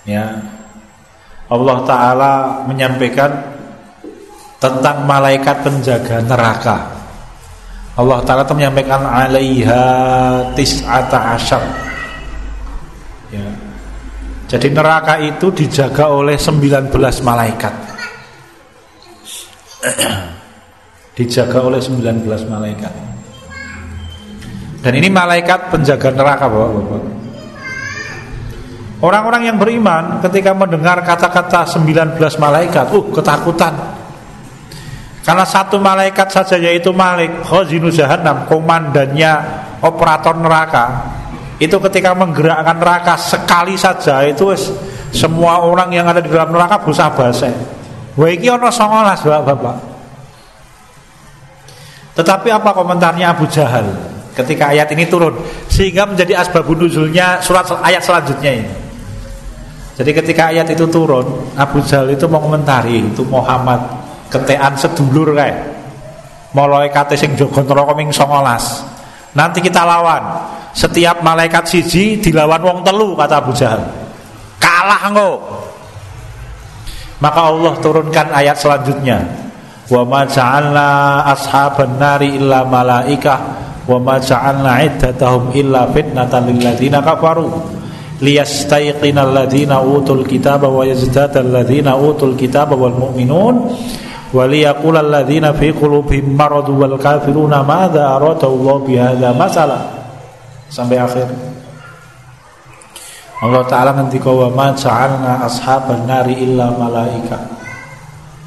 ya 0.07 0.38
Allah 1.46 1.78
taala 1.87 2.32
menyampaikan 2.66 3.30
tentang 4.59 5.06
malaikat 5.06 5.62
penjaga 5.62 6.18
neraka. 6.26 6.76
Allah 7.96 8.18
taala 8.26 8.44
menyampaikan 8.50 9.06
alaiha 9.06 9.82
tis'ata 10.59 11.38
asyar. 11.38 11.62
Ya. 13.30 13.46
Jadi 14.46 14.70
neraka 14.70 15.18
itu 15.22 15.50
dijaga 15.50 16.11
oleh 16.11 16.38
19 16.38 16.90
malaikat. 17.22 17.74
Dijaga 21.16 21.59
oleh 21.62 21.80
19 21.82 22.26
malaikat. 22.46 22.94
Dan 24.85 24.92
ini 24.94 25.09
malaikat 25.11 25.72
penjaga 25.72 26.14
neraka 26.14 26.46
Bapak-bapak. 26.46 27.15
Orang-orang 28.96 29.52
yang 29.52 29.56
beriman 29.61 30.24
ketika 30.24 30.56
mendengar 30.56 31.04
kata-kata 31.04 31.68
19 31.68 32.16
malaikat, 32.40 32.88
uh 32.96 33.04
ketakutan. 33.12 33.74
Karena 35.20 35.44
satu 35.44 35.76
malaikat 35.76 36.32
saja 36.32 36.56
yaitu 36.56 36.94
Malik 36.94 37.44
Khazinu 37.44 37.92
Jahannam, 37.92 38.48
komandannya 38.48 39.32
operator 39.85 40.38
neraka. 40.38 41.12
Itu 41.61 41.76
ketika 41.82 42.16
menggerakkan 42.16 42.78
neraka 42.78 43.20
sekali 43.20 43.76
saja 43.76 44.24
itu 44.24 44.48
semua 45.12 45.61
orang 45.61 45.92
yang 45.92 46.06
ada 46.09 46.22
di 46.22 46.30
dalam 46.32 46.54
neraka 46.54 46.80
berusaha 46.80 47.12
basa. 47.12 47.52
Wah 48.16 48.30
iki 48.32 48.48
ana 48.48 48.72
19 48.72 49.44
Bapak. 49.44 49.76
Tetapi 52.16 52.48
apa 52.48 52.70
komentarnya 52.72 53.37
Abu 53.37 53.44
Jahal? 53.44 54.16
ketika 54.37 54.68
ayat 54.76 54.92
ini 54.92 55.09
turun 55.09 55.32
sehingga 55.66 56.04
menjadi 56.04 56.44
asbabun 56.44 56.85
nuzulnya 56.85 57.40
surat 57.40 57.64
ayat 57.80 58.04
selanjutnya 58.04 58.52
ini. 58.52 58.86
Jadi 59.96 60.11
ketika 60.12 60.52
ayat 60.52 60.68
itu 60.68 60.85
turun, 60.92 61.24
Abu 61.56 61.80
Jahal 61.80 62.12
itu 62.12 62.28
mau 62.28 62.44
komentari 62.44 63.00
itu 63.00 63.24
Muhammad 63.24 63.80
ketean 64.28 64.76
sedulur 64.76 65.32
kayak 65.32 65.72
mulai 66.52 66.92
kate 66.92 67.16
sing 67.16 67.32
jogo 67.32 67.64
neraka 67.64 67.96
ming 67.96 68.12
19. 68.12 69.37
Nanti 69.37 69.59
kita 69.61 69.85
lawan. 69.85 70.24
Setiap 70.76 71.24
malaikat 71.24 71.64
siji 71.64 72.20
dilawan 72.20 72.61
wong 72.61 72.78
telu 72.85 73.16
kata 73.16 73.40
Abu 73.40 73.52
Jahal. 73.56 73.80
Kalah 74.61 75.09
engko. 75.09 75.32
Maka 77.20 77.40
Allah 77.48 77.74
turunkan 77.80 78.28
ayat 78.32 78.56
selanjutnya. 78.61 79.24
Wa 79.88 80.04
ma 80.04 80.28
ja'alna 80.28 81.24
ashaban 81.32 81.96
nari 81.96 82.37
illa 82.37 82.68
malaikah 82.68 83.38
wa 83.88 83.96
ma 83.96 84.20
ja'alna 84.20 84.85
iddatahum 84.85 85.56
illa 85.56 85.88
fitnatan 85.88 86.52
lil 86.52 86.59
ladzina 86.61 87.00
kafaru 87.00 87.75
liyastayqina 88.20 89.29
alladhina 89.29 89.81
utul 89.85 90.24
kitaba 90.24 90.68
wa 90.68 90.85
yazdada 90.88 91.44
alladhina 91.44 91.92
utul 91.96 92.33
kitaba 92.33 92.72
wal 92.72 92.96
mu'minun 92.96 93.55
wa 94.33 94.42
liyaqula 94.48 95.05
alladhina 95.05 95.52
fi 95.52 95.72
qulubihim 95.76 96.33
marad 96.33 96.64
wal 96.72 96.96
kafiruna 96.96 97.61
madza 97.61 98.16
arada 98.16 98.48
Allah 98.48 98.76
bihadza 98.81 99.31
masalah 99.37 99.83
sampai 100.72 100.96
akhir. 100.96 101.29
Allah 103.37 103.68
Ta'ala 103.68 103.92
nanti 103.92 104.16
wa 104.16 104.48
ma 104.48 104.72
ja'alna 104.72 105.44
ashaban 105.44 106.09
nari 106.09 106.40
illa 106.40 106.72
malaika. 106.72 107.37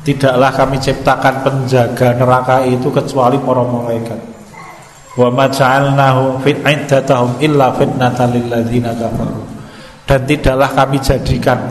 Tidaklah 0.01 0.49
kami 0.49 0.82
ciptakan 0.82 1.45
penjaga 1.45 2.17
neraka 2.17 2.65
itu 2.65 2.89
kecuali 2.89 3.38
para 3.38 3.62
malaikat. 3.62 4.17
Wa 5.13 5.29
ma 5.29 5.45
ja'alnahu 5.45 6.41
fit 6.41 6.58
iddatahum 6.58 7.38
illa 7.38 7.69
fitnatan 7.77 8.34
lil 8.34 8.49
ladzina 8.49 8.97
kafaru 8.97 9.48
dan 10.10 10.26
tidaklah 10.26 10.74
kami 10.74 10.98
jadikan 10.98 11.69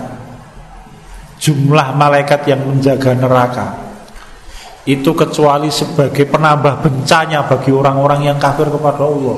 jumlah 1.43 1.99
malaikat 1.99 2.47
yang 2.47 2.63
menjaga 2.63 3.19
neraka 3.19 3.67
itu 4.87 5.11
kecuali 5.11 5.75
sebagai 5.75 6.23
penambah 6.31 6.87
bencanya 6.87 7.45
bagi 7.51 7.75
orang-orang 7.75 8.31
yang 8.31 8.39
kafir 8.39 8.71
kepada 8.71 9.05
Allah. 9.05 9.37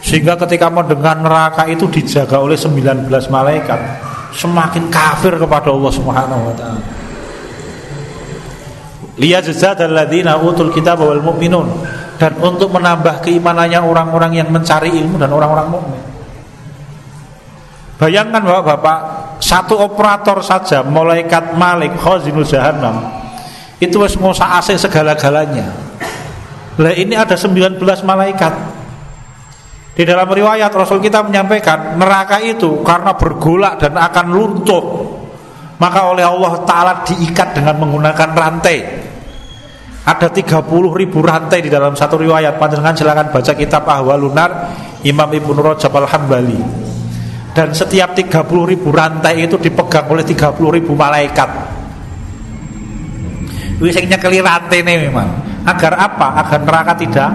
Sehingga 0.00 0.40
ketika 0.40 0.72
mendengar 0.72 1.20
neraka 1.20 1.68
itu 1.68 1.84
dijaga 1.84 2.40
oleh 2.40 2.56
19 2.56 3.04
malaikat, 3.28 3.76
semakin 4.32 4.88
kafir 4.88 5.36
kepada 5.36 5.68
Allah 5.68 5.92
Subhanahu 5.92 6.42
wa 6.48 6.54
taala. 6.56 6.82
Liyajzadal 9.20 9.92
ladzina 9.92 10.40
utul 10.40 10.72
kitab 10.72 11.04
wal 11.04 11.20
mu'minun 11.20 11.68
dan 12.16 12.40
untuk 12.40 12.72
menambah 12.72 13.20
keimanannya 13.20 13.84
orang-orang 13.84 14.40
yang 14.40 14.48
mencari 14.48 14.96
ilmu 14.96 15.20
dan 15.20 15.28
orang-orang 15.28 15.68
mukmin. 15.68 16.09
Bayangkan 18.00 18.40
Bapak-bapak, 18.40 18.98
satu 19.44 19.76
operator 19.76 20.40
saja 20.40 20.80
malaikat 20.80 21.52
Malik 21.52 21.92
khazinul 22.00 22.48
jahannam 22.48 23.20
itu 23.80 23.96
wis 23.96 24.16
ngosak 24.16 24.48
asik 24.60 24.76
segala-galanya. 24.76 25.68
Lah 26.80 26.92
ini 26.96 27.12
ada 27.12 27.36
19 27.36 27.80
malaikat. 28.04 28.54
Di 29.96 30.08
dalam 30.08 30.28
riwayat 30.32 30.72
Rasul 30.72 31.00
kita 31.04 31.20
menyampaikan 31.20 32.00
neraka 32.00 32.40
itu 32.40 32.80
karena 32.80 33.12
bergolak 33.20 33.76
dan 33.84 34.00
akan 34.00 34.26
luntur 34.32 34.84
maka 35.76 36.08
oleh 36.08 36.24
Allah 36.24 36.60
Ta'ala 36.64 36.92
diikat 37.04 37.56
dengan 37.56 37.84
menggunakan 37.84 38.30
rantai 38.32 38.78
ada 40.00 40.28
30 40.32 40.64
ribu 40.72 41.20
rantai 41.20 41.60
di 41.60 41.68
dalam 41.68 41.92
satu 41.92 42.16
riwayat 42.16 42.56
Panjenengan 42.56 42.96
silakan 42.96 43.28
baca 43.28 43.52
kitab 43.52 43.84
Ahwalunar 43.84 44.72
Imam 45.04 45.28
Ibnu 45.28 45.60
Rajab 45.60 45.92
Al-Hambali 45.92 46.88
dan 47.50 47.74
setiap 47.74 48.14
30 48.14 48.46
ribu 48.70 48.94
rantai 48.94 49.46
itu 49.46 49.58
dipegang 49.58 50.06
oleh 50.06 50.22
30 50.22 50.76
ribu 50.76 50.94
malaikat. 50.94 51.50
Wisingnya 53.80 54.20
keli 54.20 54.44
rantai 54.44 54.84
ini 54.84 55.08
memang. 55.08 55.28
Agar 55.64 55.96
apa? 55.96 56.40
Agar 56.40 56.60
neraka 56.62 56.92
tidak 57.00 57.30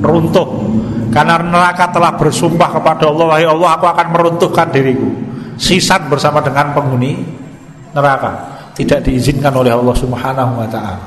runtuh. 0.00 0.48
Karena 1.12 1.36
neraka 1.42 1.92
telah 1.92 2.16
bersumpah 2.16 2.80
kepada 2.80 3.12
Allah 3.12 3.26
Wahai 3.28 3.44
Allah 3.44 3.76
aku 3.76 3.86
akan 3.90 4.06
meruntuhkan 4.14 4.72
diriku. 4.72 5.10
Sisan 5.60 6.08
bersama 6.08 6.40
dengan 6.40 6.72
penghuni 6.72 7.20
neraka. 7.92 8.32
Tidak 8.72 9.04
diizinkan 9.04 9.52
oleh 9.52 9.76
Allah 9.76 9.92
subhanahu 9.92 10.64
wa 10.64 10.68
ta'ala 10.70 11.04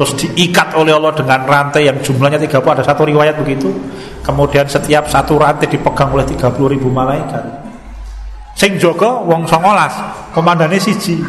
Terus 0.00 0.16
diikat 0.16 0.72
oleh 0.80 0.96
Allah 0.96 1.12
dengan 1.12 1.44
rantai 1.44 1.84
yang 1.84 2.00
jumlahnya 2.00 2.40
30 2.40 2.56
Ada 2.56 2.88
satu 2.88 3.04
riwayat 3.04 3.36
begitu. 3.36 3.68
Kemudian 4.24 4.64
setiap 4.64 5.04
satu 5.12 5.36
rantai 5.36 5.68
dipegang 5.68 6.08
oleh 6.16 6.24
30 6.24 6.56
ribu 6.72 6.88
malaikat. 6.88 7.44
Sing 8.56 8.80
Joko 8.80 9.28
wong 9.28 9.44
songolas 9.44 9.92
Komandannya 10.32 10.80
siji. 10.80 11.20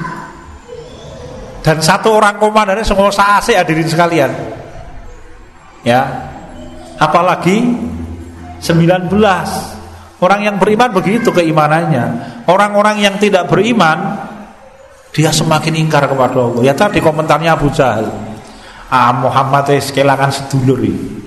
Dan 1.59 1.83
satu 1.83 2.15
orang 2.15 2.39
komandannya 2.39 2.87
semua 2.87 3.11
asik 3.11 3.59
hadirin 3.59 3.91
sekalian. 3.91 4.31
Ya. 5.83 6.31
Apalagi 6.95 7.75
19 8.63 9.11
Orang 10.23 10.47
yang 10.47 10.55
beriman 10.55 10.95
begitu 10.95 11.27
keimanannya. 11.35 12.05
Orang-orang 12.47 13.03
yang 13.03 13.19
tidak 13.19 13.51
beriman 13.51 14.31
Dia 15.11 15.27
semakin 15.27 15.75
ingkar 15.75 16.07
kepada 16.07 16.39
Allah. 16.39 16.63
Ya 16.63 16.71
tadi 16.71 17.03
komentarnya 17.03 17.59
Abu 17.59 17.67
Jahal 17.75 18.30
Ah 18.91 19.15
Muhammad 19.15 19.71
es 19.71 19.87
kelangan 19.95 20.35
sedulur 20.35 20.83
ini 20.83 21.23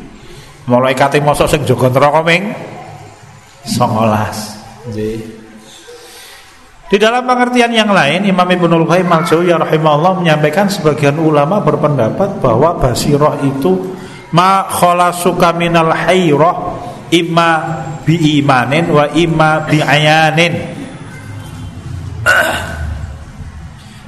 Mulai 0.68 0.96
kate 0.96 1.20
mosok 1.20 1.48
sing 1.48 1.60
jaga 1.68 1.92
neraka 1.92 2.24
ming 2.24 2.52
19. 3.68 4.92
Di 6.88 6.96
dalam 7.00 7.24
pengertian 7.24 7.72
yang 7.72 7.92
lain 7.92 8.24
Imam 8.28 8.48
Ibnu 8.48 8.84
Qayyim 8.88 9.08
Al-Jauziyah 9.08 9.60
rahimahullah 9.60 10.20
menyampaikan 10.20 10.68
sebagian 10.68 11.20
ulama 11.20 11.60
berpendapat 11.60 12.40
bahwa 12.40 12.80
basirah 12.80 13.40
itu 13.44 13.96
ma 14.32 14.68
khalasuka 14.68 15.52
minal 15.56 15.92
hayrah 15.92 16.80
imma 17.12 17.50
bi 18.04 18.40
imanin 18.40 18.88
wa 18.88 19.04
imma 19.12 19.64
bi 19.68 19.84
ayanin. 19.84 20.54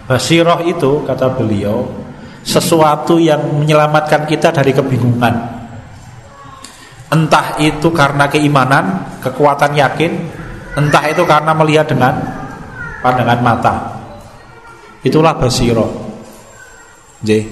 Basirah 0.08 0.64
itu 0.64 1.04
kata 1.04 1.36
beliau 1.36 2.05
sesuatu 2.46 3.18
yang 3.18 3.42
menyelamatkan 3.58 4.22
kita 4.22 4.54
dari 4.54 4.70
kebingungan. 4.70 5.34
Entah 7.10 7.58
itu 7.58 7.90
karena 7.90 8.30
keimanan, 8.30 9.18
kekuatan 9.18 9.74
yakin, 9.74 10.12
entah 10.78 11.04
itu 11.10 11.26
karena 11.26 11.50
melihat 11.58 11.90
dengan 11.90 12.14
pandangan 13.02 13.40
mata. 13.42 13.74
Itulah 15.02 15.34
basiro. 15.34 15.90
J. 17.22 17.46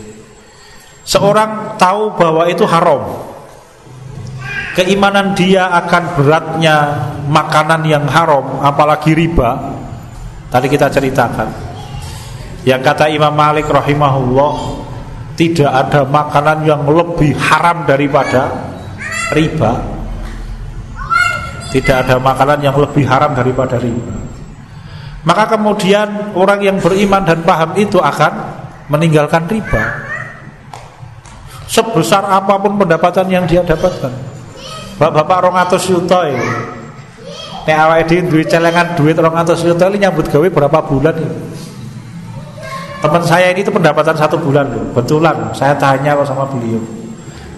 Seorang 1.02 1.74
tahu 1.74 2.14
bahwa 2.14 2.46
itu 2.46 2.62
haram. 2.62 3.34
Keimanan 4.74 5.38
dia 5.38 5.70
akan 5.70 6.18
beratnya 6.18 6.76
makanan 7.30 7.86
yang 7.86 8.06
haram, 8.10 8.58
apalagi 8.58 9.14
riba. 9.14 9.74
Tadi 10.50 10.66
kita 10.66 10.90
ceritakan. 10.90 11.73
Yang 12.64 12.80
kata 12.80 13.12
Imam 13.12 13.32
Malik 13.36 13.68
rahimahullah, 13.68 14.54
tidak 15.36 15.68
ada 15.68 16.00
makanan 16.08 16.64
yang 16.64 16.82
lebih 16.88 17.36
haram 17.36 17.84
daripada 17.84 18.48
riba. 19.36 19.72
Tidak 21.68 21.96
ada 22.06 22.16
makanan 22.16 22.64
yang 22.64 22.76
lebih 22.80 23.04
haram 23.04 23.36
daripada 23.36 23.76
riba. 23.76 24.16
Maka 25.24 25.56
kemudian 25.56 26.36
orang 26.36 26.60
yang 26.64 26.76
beriman 26.80 27.24
dan 27.24 27.44
paham 27.44 27.76
itu 27.76 28.00
akan 28.00 28.32
meninggalkan 28.88 29.44
riba. 29.44 29.82
Sebesar 31.68 32.24
apa 32.28 32.60
pun 32.60 32.80
pendapatan 32.80 33.28
yang 33.28 33.44
dia 33.44 33.60
dapatkan. 33.60 34.12
Bapak-bapak 34.94 35.38
rongatus 35.50 35.90
yuto 35.90 36.20
ini 36.30 36.48
awake 37.72 38.04
dhewe 38.04 38.28
duwe 38.28 38.44
celengan 38.44 38.92
duit 38.92 39.16
rongatus 39.16 39.64
ini 39.64 39.96
nyambut 39.96 40.28
gawe 40.28 40.48
berapa 40.52 40.78
bulan 40.84 41.16
ini 41.16 41.36
Teman 43.04 43.20
saya 43.20 43.52
ini 43.52 43.60
itu 43.60 43.68
pendapatan 43.68 44.16
satu 44.16 44.40
bulan 44.40 44.64
loh. 44.72 44.80
Betulan 44.96 45.52
saya 45.52 45.76
tanya 45.76 46.16
sama 46.24 46.48
beliau. 46.48 46.80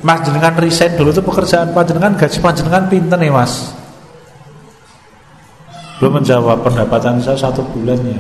Mas 0.03 0.19
jenengan 0.27 0.59
resign 0.59 0.99
dulu 0.99 1.15
itu 1.15 1.23
pekerjaan 1.23 1.71
panjenengan 1.71 2.19
gaji 2.19 2.39
panjenengan 2.43 2.91
pinter 2.91 3.15
nih 3.15 3.31
mas. 3.31 3.71
Belum 6.03 6.19
menjawab 6.19 6.67
pendapatan 6.67 7.23
saya 7.23 7.39
satu 7.39 7.63
bulannya 7.63 8.19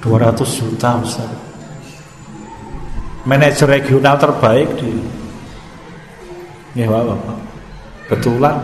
200 0.00 0.40
juta 0.46 0.96
besar 1.02 1.28
Manajer 3.26 3.66
regional 3.66 4.14
terbaik 4.14 4.70
di 4.78 4.94
Ya 6.78 6.86
Bapak. 6.86 7.38
Betulan. 8.14 8.54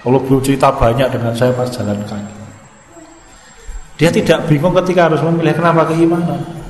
Kalau 0.00 0.22
belum 0.22 0.40
cerita 0.40 0.72
banyak 0.72 1.12
dengan 1.12 1.36
saya 1.36 1.52
pas 1.52 1.68
jalan 1.68 1.98
kaki. 2.08 2.34
Dia 4.00 4.08
tidak 4.08 4.48
bingung 4.48 4.72
ketika 4.80 5.12
harus 5.12 5.20
memilih 5.20 5.52
kenapa 5.52 5.88
keimanan 5.92 6.65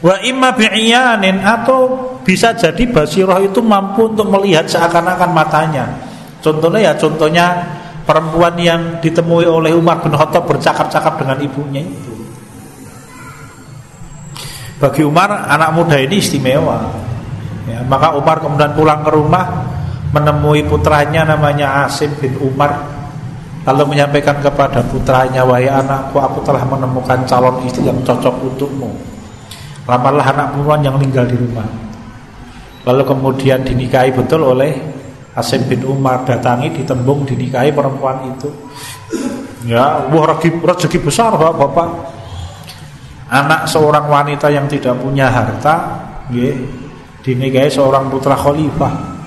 Wa 0.00 0.16
imma 0.24 0.56
bi'iyanin 0.56 1.44
atau 1.44 2.08
bisa 2.24 2.56
jadi 2.56 2.88
basirah 2.88 3.36
itu 3.44 3.60
mampu 3.60 4.08
untuk 4.08 4.32
melihat 4.32 4.64
seakan-akan 4.64 5.30
matanya. 5.36 5.84
Contohnya 6.40 6.80
ya 6.80 6.92
contohnya 6.96 7.46
perempuan 8.08 8.56
yang 8.56 8.80
ditemui 9.04 9.44
oleh 9.44 9.76
Umar 9.76 10.00
bin 10.00 10.16
Khattab 10.16 10.48
bercakap-cakap 10.48 11.20
dengan 11.20 11.36
ibunya 11.44 11.84
itu. 11.84 12.12
Bagi 14.80 15.04
Umar 15.04 15.44
anak 15.44 15.76
muda 15.76 16.00
ini 16.00 16.16
istimewa. 16.16 16.80
Ya, 17.68 17.84
maka 17.84 18.16
Umar 18.16 18.40
kemudian 18.40 18.72
pulang 18.72 19.04
ke 19.04 19.12
rumah 19.12 19.68
menemui 20.10 20.66
putranya 20.66 21.22
namanya 21.22 21.86
Asim 21.86 22.10
bin 22.18 22.34
Umar 22.40 22.89
lalu 23.70 23.94
menyampaikan 23.96 24.42
kepada 24.42 24.82
putranya 24.90 25.46
wahai 25.46 25.70
anakku 25.70 26.18
aku 26.18 26.42
telah 26.42 26.66
menemukan 26.66 27.22
calon 27.24 27.62
istri 27.62 27.86
yang 27.86 27.98
cocok 28.02 28.34
untukmu 28.42 28.90
Lamarlah 29.88 30.22
anak 30.22 30.54
perempuan 30.54 30.84
yang 30.86 30.96
tinggal 31.00 31.24
di 31.26 31.34
rumah 31.34 31.66
Lalu 32.84 33.02
kemudian 33.02 33.64
dinikahi 33.64 34.14
betul 34.14 34.44
oleh 34.44 34.76
Asim 35.34 35.66
bin 35.66 35.82
Umar 35.82 36.22
datangi 36.22 36.70
ditembung 36.70 37.26
dinikahi 37.26 37.74
perempuan 37.74 38.28
itu 38.28 38.50
Ya, 39.68 40.08
wah 40.08 40.24
rezeki, 40.40 41.04
besar 41.04 41.36
Bapak. 41.36 42.16
Anak 43.28 43.68
seorang 43.68 44.08
wanita 44.08 44.48
yang 44.48 44.64
tidak 44.64 44.96
punya 44.98 45.28
harta, 45.28 46.00
ya, 46.32 46.48
dinikahi 47.20 47.68
seorang 47.68 48.08
putra 48.08 48.32
khalifah. 48.32 49.19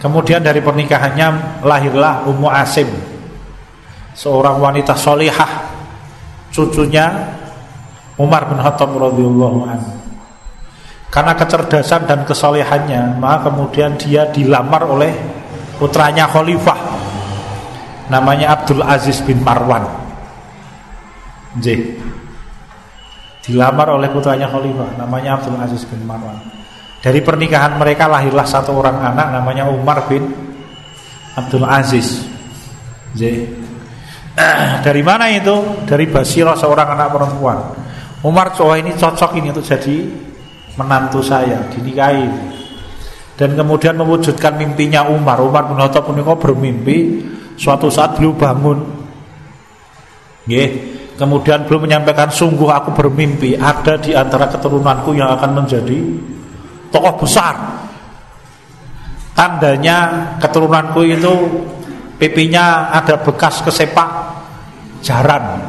Kemudian 0.00 0.40
dari 0.40 0.64
pernikahannya 0.64 1.60
lahirlah 1.60 2.24
Ummu 2.24 2.48
Asim, 2.48 2.88
seorang 4.16 4.56
wanita 4.56 4.96
solihah, 4.96 5.68
cucunya 6.48 7.36
Umar 8.16 8.48
bin 8.48 8.56
Khattab 8.56 8.96
radhiyallahu. 8.96 9.68
Karena 11.12 11.36
kecerdasan 11.36 12.08
dan 12.08 12.24
kesolehannya, 12.24 13.20
maka 13.20 13.52
kemudian 13.52 14.00
dia 14.00 14.24
dilamar 14.32 14.88
oleh 14.88 15.12
putranya 15.76 16.24
khalifah 16.24 16.80
namanya 18.08 18.56
Abdul 18.56 18.80
Aziz 18.80 19.20
bin 19.22 19.44
Marwan. 19.44 19.86
J. 21.58 21.98
Dilamar 23.42 23.90
oleh 23.90 24.06
putranya 24.12 24.46
Khalifah 24.46 24.94
namanya 24.94 25.40
Abdul 25.40 25.58
Aziz 25.58 25.82
bin 25.88 26.06
Marwan. 26.06 26.59
Dari 27.00 27.20
pernikahan 27.24 27.80
mereka 27.80 28.04
lahirlah 28.04 28.44
satu 28.44 28.76
orang 28.76 29.00
anak 29.00 29.32
namanya 29.32 29.64
Umar 29.72 30.04
bin 30.04 30.28
Abdul 31.32 31.64
Aziz. 31.64 32.28
Dari 34.86 35.02
mana 35.02 35.32
itu? 35.32 35.84
Dari 35.88 36.04
Basirah 36.06 36.54
seorang 36.54 36.92
anak 36.92 37.08
perempuan. 37.08 37.58
Umar 38.20 38.52
cowok 38.52 38.76
ini 38.76 38.92
cocok 38.92 39.32
ini 39.40 39.48
untuk 39.48 39.64
jadi 39.64 39.96
menantu 40.76 41.24
saya 41.24 41.64
dinikahi 41.72 42.28
dan 43.40 43.56
kemudian 43.56 43.96
mewujudkan 43.96 44.60
mimpinya 44.60 45.08
Umar. 45.08 45.40
Umar 45.40 45.64
bin 45.72 45.80
Khattab 45.80 46.12
punika 46.12 46.36
bermimpi 46.36 47.24
suatu 47.56 47.88
saat 47.88 48.20
beliau 48.20 48.36
bangun. 48.36 49.00
Kemudian 51.16 51.64
beliau 51.64 51.80
menyampaikan 51.80 52.28
sungguh 52.28 52.68
aku 52.68 52.92
bermimpi 52.92 53.56
ada 53.56 53.96
di 53.96 54.12
antara 54.12 54.48
keturunanku 54.52 55.16
yang 55.16 55.32
akan 55.32 55.64
menjadi 55.64 55.96
tokoh 56.90 57.24
besar. 57.26 57.54
Tandanya 59.34 60.36
keturunanku 60.42 61.00
itu 61.06 61.32
pipinya 62.20 62.92
ada 62.92 63.16
bekas 63.16 63.64
kesepak 63.64 64.08
jaran. 65.00 65.64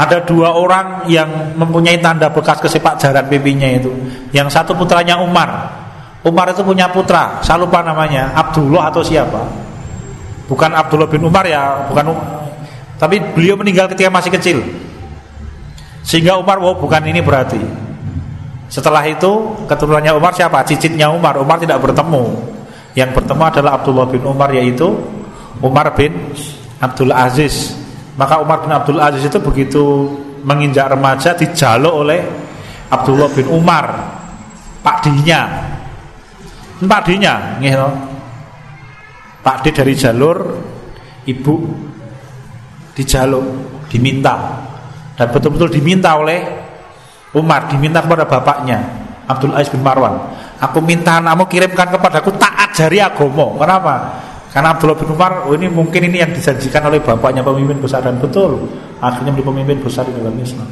Ada 0.00 0.24
dua 0.24 0.56
orang 0.56 1.08
yang 1.12 1.56
mempunyai 1.56 2.00
tanda 2.00 2.28
bekas 2.32 2.60
kesepak 2.60 3.00
jaran 3.00 3.24
pipinya 3.28 3.68
itu. 3.68 3.92
Yang 4.32 4.52
satu 4.52 4.76
putranya 4.76 5.20
Umar, 5.20 5.80
Umar 6.24 6.52
itu 6.52 6.60
punya 6.60 6.88
putra, 6.92 7.40
saya 7.40 7.60
lupa 7.60 7.80
namanya, 7.80 8.32
Abdullah 8.36 8.92
atau 8.92 9.00
siapa? 9.00 9.40
Bukan 10.48 10.72
Abdullah 10.72 11.08
bin 11.08 11.24
Umar 11.24 11.44
ya, 11.48 11.88
bukan 11.88 12.16
tapi 13.00 13.16
beliau 13.32 13.56
meninggal 13.56 13.88
ketika 13.88 14.12
masih 14.12 14.28
kecil. 14.28 14.58
Sehingga 16.04 16.36
Umar, 16.36 16.60
oh 16.60 16.76
bukan 16.76 17.00
ini 17.08 17.24
berarti. 17.24 17.56
Setelah 18.70 19.02
itu 19.04 19.58
keturunannya 19.66 20.14
Umar 20.14 20.32
siapa? 20.32 20.62
Cicitnya 20.62 21.10
Umar. 21.10 21.36
Umar 21.42 21.58
tidak 21.58 21.82
bertemu. 21.82 22.38
Yang 22.94 23.18
bertemu 23.18 23.42
adalah 23.42 23.82
Abdullah 23.82 24.06
bin 24.06 24.22
Umar 24.22 24.50
yaitu 24.54 24.94
Umar 25.58 25.90
bin 25.98 26.14
Abdul 26.78 27.10
Aziz. 27.10 27.74
Maka 28.14 28.38
Umar 28.38 28.62
bin 28.62 28.70
Abdul 28.70 29.02
Aziz 29.02 29.26
itu 29.26 29.42
begitu 29.42 29.84
menginjak 30.46 30.94
remaja 30.94 31.36
dijaluk 31.36 31.94
oleh 32.06 32.20
Abdullah 32.90 33.30
bin 33.30 33.46
Umar, 33.46 33.86
Pak 34.82 35.06
Dinya 35.06 35.70
Pak 36.80 37.04
nggih 37.06 37.76
Pak 39.40 39.56
D 39.64 39.72
dari 39.72 39.96
jalur 39.96 40.36
ibu 41.28 41.54
dijaluk, 42.96 43.44
diminta 43.88 44.36
dan 45.16 45.28
betul-betul 45.32 45.72
diminta 45.72 46.16
oleh 46.16 46.59
Umar, 47.34 47.70
diminta 47.70 48.02
kepada 48.02 48.26
bapaknya 48.26 48.82
Abdul 49.30 49.54
Aziz 49.54 49.70
bin 49.70 49.86
Marwan. 49.86 50.18
Aku 50.58 50.82
minta 50.82 51.22
anakmu 51.22 51.46
kirimkan 51.46 51.88
kepadaku 51.94 52.34
tak 52.36 52.52
ajari 52.70 52.98
agomo. 52.98 53.54
Kenapa? 53.56 54.18
Karena 54.50 54.74
Abdullah 54.74 54.98
bin 54.98 55.14
Umar, 55.14 55.46
oh 55.46 55.54
ini 55.54 55.70
mungkin 55.70 56.10
ini 56.10 56.18
yang 56.18 56.34
dijanjikan 56.34 56.82
oleh 56.90 56.98
bapaknya 56.98 57.46
pemimpin 57.46 57.78
besar 57.78 58.02
dan 58.02 58.18
betul. 58.18 58.66
Akhirnya 58.98 59.30
menjadi 59.30 59.46
pemimpin 59.46 59.78
besar 59.78 60.04
di 60.10 60.12
dalam 60.18 60.34
Islam. 60.34 60.66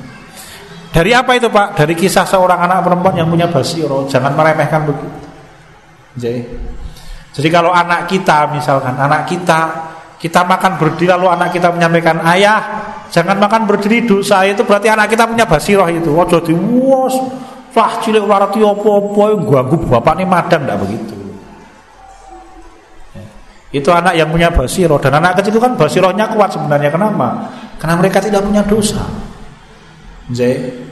Dari 0.91 1.15
apa 1.15 1.31
itu 1.39 1.47
Pak? 1.47 1.79
Dari 1.79 1.95
kisah 1.95 2.27
seorang 2.27 2.59
anak 2.59 2.83
perempuan 2.83 3.15
yang 3.15 3.31
punya 3.31 3.47
basiro. 3.47 4.11
Jangan 4.11 4.35
meremehkan 4.35 4.83
begitu. 4.83 5.19
Jadi, 6.19 6.41
jadi 7.39 7.49
kalau 7.55 7.71
anak 7.71 8.11
kita 8.11 8.51
misalkan 8.51 8.99
anak 8.99 9.31
kita 9.31 9.87
kita 10.19 10.43
makan 10.43 10.75
berdiri 10.75 11.15
lalu 11.15 11.31
anak 11.31 11.55
kita 11.55 11.71
menyampaikan 11.71 12.19
ayah 12.35 12.59
jangan 13.09 13.37
makan 13.41 13.65
berdiri 13.69 14.05
dosa 14.05 14.45
itu 14.45 14.65
berarti 14.65 14.89
anak 14.93 15.13
kita 15.13 15.25
punya 15.29 15.45
basiroh 15.45 15.89
itu. 15.89 16.11
Waduh 16.13 16.43
diwos 16.45 17.15
wah 17.73 17.93
cilik 18.03 18.25
warati 18.27 18.59
opo-opo 18.59 19.39
ganggu 19.47 19.77
bapak 19.87 20.15
ini 20.19 20.25
madam 20.27 20.61
tidak 20.67 20.79
begitu. 20.83 21.15
Itu 23.69 23.93
anak 23.93 24.17
yang 24.17 24.33
punya 24.33 24.49
basiroh 24.49 24.97
dan 24.97 25.21
anak 25.21 25.41
kecil 25.41 25.57
itu 25.57 25.61
kan 25.61 25.77
basirohnya 25.77 26.33
kuat 26.33 26.57
sebenarnya 26.57 26.89
kenapa? 26.89 27.53
Karena 27.77 27.95
mereka 28.01 28.19
tidak 28.25 28.41
punya 28.41 28.65
dosa. 28.65 29.05
Jadi 30.29 30.89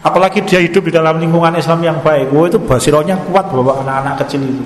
Apalagi 0.00 0.40
dia 0.48 0.64
hidup 0.64 0.88
di 0.88 0.92
dalam 0.96 1.20
lingkungan 1.20 1.52
Islam 1.60 1.84
yang 1.84 2.00
baik. 2.00 2.32
Wah 2.32 2.48
itu 2.48 2.56
basirohnya 2.56 3.20
kuat 3.28 3.52
bapak 3.52 3.84
anak-anak 3.84 4.14
kecil 4.24 4.40
itu. 4.40 4.64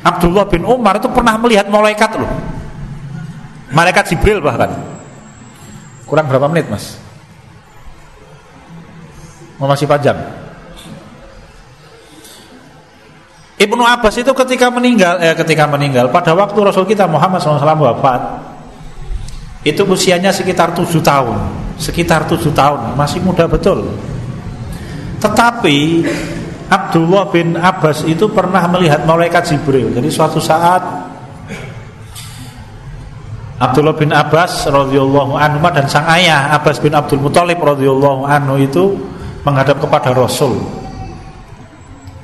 Abdullah 0.00 0.48
bin 0.48 0.64
Umar 0.64 0.96
itu 0.96 1.12
pernah 1.12 1.36
melihat 1.36 1.68
malaikat 1.68 2.16
loh. 2.16 2.32
Malaikat 3.76 4.08
Jibril 4.08 4.40
bahkan. 4.40 4.72
Kurang 6.10 6.26
berapa 6.26 6.50
menit 6.50 6.66
mas? 6.66 6.98
Mau 9.62 9.70
masih 9.70 9.86
panjang. 9.86 10.18
Ibnu 13.60 13.84
Abbas 13.84 14.18
itu 14.18 14.32
ketika 14.32 14.72
meninggal, 14.72 15.20
eh, 15.22 15.36
ketika 15.36 15.68
meninggal 15.70 16.10
pada 16.10 16.34
waktu 16.34 16.58
Rasul 16.58 16.88
kita 16.88 17.06
Muhammad 17.06 17.44
SAW 17.44 17.62
wafat, 17.62 18.40
itu 19.62 19.84
usianya 19.84 20.32
sekitar 20.32 20.72
tujuh 20.72 21.04
tahun, 21.04 21.36
sekitar 21.76 22.24
tujuh 22.26 22.50
tahun, 22.56 22.96
masih 22.96 23.20
muda 23.20 23.44
betul. 23.44 23.84
Tetapi 25.20 26.08
Abdullah 26.72 27.28
bin 27.28 27.54
Abbas 27.60 28.08
itu 28.08 28.32
pernah 28.32 28.64
melihat 28.66 29.04
malaikat 29.04 29.52
Jibril. 29.52 29.92
Jadi 29.92 30.08
suatu 30.08 30.40
saat 30.40 31.09
Abdullah 33.60 33.92
bin 33.92 34.08
Abbas 34.08 34.64
radhiyallahu 34.72 35.36
anhu 35.36 35.60
dan 35.68 35.84
sang 35.84 36.08
ayah 36.08 36.56
Abbas 36.56 36.80
bin 36.80 36.96
Abdul 36.96 37.20
Muthalib 37.20 37.60
radhiyallahu 37.60 38.24
anhu 38.24 38.56
itu 38.56 38.96
menghadap 39.44 39.76
kepada 39.84 40.16
Rasul 40.16 40.56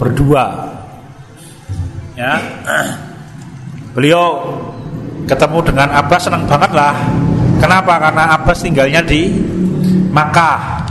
berdua. 0.00 0.72
Ya. 2.16 2.40
Beliau 3.92 4.48
ketemu 5.28 5.58
dengan 5.72 5.92
Abbas 5.92 6.24
senang 6.24 6.48
banget 6.48 6.72
lah. 6.72 6.96
Kenapa? 7.60 8.00
Karena 8.00 8.24
Abbas 8.36 8.64
tinggalnya 8.64 9.04
di 9.04 9.28
Makkah. 10.08 10.88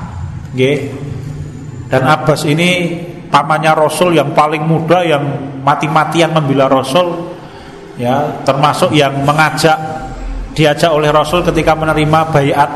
Nggih. 0.54 0.78
Dan 1.90 2.06
Abbas 2.06 2.46
ini 2.46 3.02
pamannya 3.34 3.74
Rasul 3.74 4.14
yang 4.14 4.30
paling 4.38 4.62
muda 4.62 5.02
yang 5.02 5.26
mati-matian 5.66 6.34
membela 6.34 6.70
Rasul 6.70 7.34
ya 7.98 8.42
termasuk 8.46 8.94
yang 8.94 9.26
mengajak 9.26 10.05
diajak 10.56 10.90
oleh 10.90 11.12
Rasul 11.12 11.44
ketika 11.44 11.76
menerima 11.76 12.32
bayat 12.32 12.70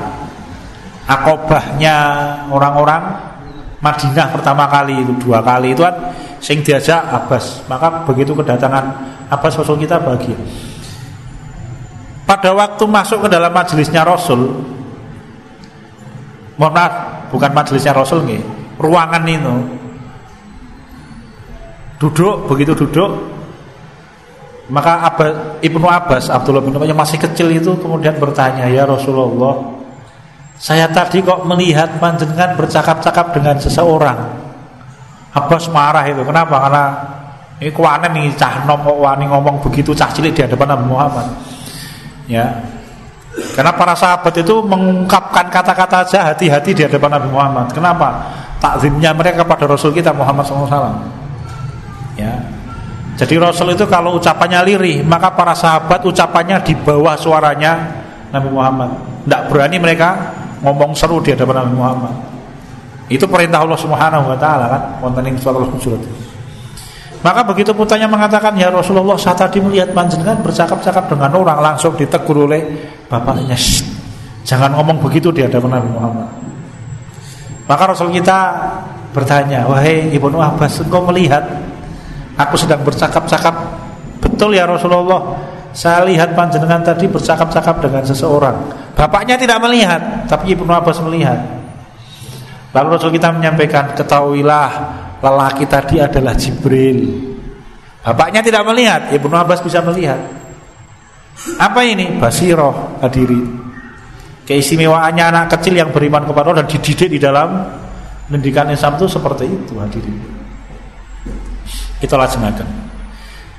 akobahnya 1.08 1.96
orang-orang 2.52 3.32
Madinah 3.80 4.36
pertama 4.36 4.68
kali 4.68 5.08
itu 5.08 5.16
dua 5.24 5.40
kali 5.40 5.72
itu 5.72 5.80
kan 5.80 6.12
sing 6.44 6.60
diajak 6.60 7.00
Abbas. 7.00 7.64
Maka 7.72 8.04
begitu 8.04 8.36
kedatangan 8.36 8.92
Abbas 9.32 9.56
Rasul 9.56 9.80
kita 9.80 10.04
bagi 10.04 10.36
pada 12.28 12.54
waktu 12.54 12.84
masuk 12.86 13.26
ke 13.26 13.28
dalam 13.32 13.50
majelisnya 13.50 14.06
Rasul 14.06 14.54
mohon 16.62 16.74
maaf 16.76 17.26
bukan 17.34 17.52
majelisnya 17.56 17.96
Rasul 17.96 18.22
nih 18.28 18.44
ruangan 18.78 19.24
itu. 19.26 19.56
Duduk 22.00 22.48
begitu 22.52 22.76
duduk 22.76 23.39
maka 24.70 25.02
Abbas, 25.10 25.62
Ibnu 25.66 25.88
Abbas 25.90 26.30
Abdullah 26.30 26.62
bin 26.62 26.78
yang 26.86 26.98
masih 26.98 27.18
kecil 27.18 27.50
itu 27.50 27.74
kemudian 27.82 28.16
bertanya 28.22 28.70
ya 28.70 28.86
Rasulullah 28.86 29.80
saya 30.60 30.92
tadi 30.92 31.24
kok 31.24 31.48
melihat 31.48 31.88
panjenengan 32.04 32.60
bercakap-cakap 32.60 33.32
dengan 33.32 33.56
seseorang? 33.56 34.20
Abbas 35.32 35.72
marah 35.72 36.04
itu. 36.04 36.20
Kenapa? 36.28 36.60
Karena 36.60 36.84
ini 37.64 37.72
kuanen 37.72 38.12
nih 38.12 38.36
cah 38.36 38.68
nom 38.68 38.84
kok 38.84 39.00
wani 39.00 39.24
ngomong 39.24 39.64
begitu 39.64 39.96
cah 39.96 40.12
cilik 40.12 40.36
di 40.36 40.44
hadapan 40.44 40.76
Nabi 40.76 40.86
Muhammad. 40.92 41.28
Ya. 42.28 42.60
Karena 43.56 43.72
para 43.72 43.96
sahabat 43.96 44.36
itu 44.36 44.60
mengungkapkan 44.68 45.48
kata-kata 45.48 46.04
aja 46.04 46.20
hati-hati 46.36 46.76
di 46.76 46.84
hadapan 46.84 47.16
Nabi 47.16 47.28
Muhammad. 47.32 47.72
Kenapa? 47.72 48.28
Takzimnya 48.60 49.16
mereka 49.16 49.48
kepada 49.48 49.64
Rasul 49.64 49.96
kita 49.96 50.12
Muhammad 50.12 50.44
SAW. 50.44 50.92
Jadi 53.20 53.36
Rasul 53.36 53.76
itu 53.76 53.84
kalau 53.84 54.16
ucapannya 54.16 54.64
lirih, 54.64 55.04
maka 55.04 55.28
para 55.36 55.52
sahabat 55.52 56.00
ucapannya 56.08 56.64
di 56.64 56.72
bawah 56.72 57.20
suaranya 57.20 57.76
Nabi 58.32 58.48
Muhammad. 58.48 58.96
Tidak 59.28 59.42
berani 59.52 59.76
mereka 59.76 60.32
ngomong 60.64 60.96
seru 60.96 61.20
di 61.20 61.36
hadapan 61.36 61.68
Nabi 61.68 61.74
Muhammad. 61.76 62.14
Itu 63.12 63.28
perintah 63.28 63.68
Allah 63.68 63.76
Subhanahu 63.76 64.24
wa 64.24 64.38
taala 64.40 64.66
kan, 64.72 64.82
wonten 65.04 65.28
ing 65.28 65.36
surat. 65.36 66.00
Maka 67.20 67.44
begitu 67.44 67.76
putranya 67.76 68.08
mengatakan, 68.08 68.56
"Ya 68.56 68.72
Rasulullah, 68.72 69.20
saya 69.20 69.36
tadi 69.36 69.60
melihat 69.60 69.92
panjenengan 69.92 70.40
bercakap-cakap 70.40 71.12
dengan 71.12 71.36
orang 71.36 71.60
langsung 71.60 71.92
ditegur 72.00 72.48
oleh 72.48 72.64
bapaknya, 73.12 73.60
Jangan 74.48 74.72
ngomong 74.80 75.04
begitu 75.04 75.28
di 75.36 75.44
hadapan 75.44 75.84
Nabi 75.84 75.90
Muhammad." 75.92 76.30
Maka 77.68 77.84
Rasul 77.92 78.16
kita 78.16 78.56
bertanya, 79.12 79.68
"Wahai 79.68 80.08
Ibnu 80.16 80.40
Abbas, 80.40 80.80
engkau 80.80 81.04
melihat 81.12 81.44
aku 82.40 82.56
sedang 82.56 82.80
bercakap-cakap 82.88 83.56
betul 84.24 84.56
ya 84.56 84.64
Rasulullah 84.64 85.36
saya 85.70 86.02
lihat 86.10 86.34
panjenengan 86.34 86.82
tadi 86.82 87.06
bercakap-cakap 87.06 87.78
dengan 87.78 88.02
seseorang. 88.02 88.58
Bapaknya 88.98 89.38
tidak 89.38 89.62
melihat, 89.62 90.26
tapi 90.26 90.58
Ibnu 90.58 90.70
Abbas 90.74 90.98
melihat. 91.06 91.38
Lalu 92.74 92.88
Rasul 92.98 93.14
kita 93.14 93.30
menyampaikan, 93.30 93.94
ketahuilah 93.94 94.72
lelaki 95.22 95.70
tadi 95.70 96.02
adalah 96.02 96.34
Jibril. 96.34 97.30
Bapaknya 98.02 98.42
tidak 98.42 98.66
melihat, 98.66 99.14
Ibnu 99.14 99.36
Abbas 99.38 99.62
bisa 99.62 99.86
melihat. 99.86 100.20
Apa 101.62 101.86
ini? 101.86 102.18
Basiroh 102.18 103.00
hadiri. 103.00 103.40
Keistimewaannya 104.50 105.24
anak 105.30 105.46
kecil 105.54 105.78
yang 105.78 105.94
beriman 105.94 106.26
kepada 106.26 106.50
Allah 106.50 106.66
dan 106.66 106.68
dididik 106.74 107.14
di 107.14 107.20
dalam 107.22 107.70
pendidikan 108.26 108.66
Islam 108.74 108.98
itu 108.98 109.06
seperti 109.06 109.46
itu 109.46 109.78
hadirin. 109.78 110.39
Kita 112.00 112.16
laksanakan. 112.16 112.68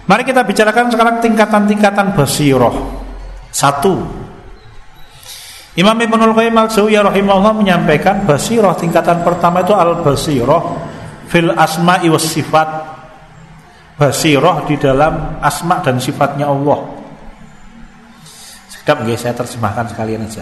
Mari 0.09 0.23
kita 0.27 0.43
bicarakan 0.43 0.91
sekarang 0.91 1.17
tingkatan-tingkatan 1.23 2.17
basiroh. 2.17 2.75
Satu. 3.53 3.95
Imam 5.79 5.95
Ibnul 5.95 6.35
Qayyim 6.35 6.57
al-Jauziyah 6.57 7.07
rahimahullah 7.07 7.55
menyampaikan 7.55 8.27
basiroh 8.27 8.75
tingkatan 8.75 9.23
pertama 9.23 9.63
itu 9.63 9.71
al-basiroh 9.71 10.83
fil 11.31 11.55
asma'i 11.55 12.11
was 12.11 12.27
sifat. 12.27 12.99
Basiroh 14.01 14.65
di 14.65 14.81
dalam 14.81 15.39
asma 15.45 15.85
dan 15.85 16.01
sifatnya 16.01 16.49
Allah. 16.49 16.81
Sekejap 18.73 19.05
guys, 19.05 19.21
saya 19.21 19.37
terjemahkan 19.37 19.93
sekalian 19.93 20.25
aja. 20.25 20.41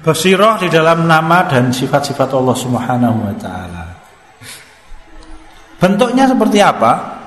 Basiroh 0.00 0.56
di 0.56 0.72
dalam 0.72 1.04
nama 1.04 1.44
dan 1.44 1.76
sifat-sifat 1.76 2.32
Allah 2.32 2.56
Subhanahu 2.56 3.20
wa 3.20 3.36
taala. 3.36 3.84
Bentuknya 5.76 6.24
seperti 6.24 6.56
apa? 6.64 7.20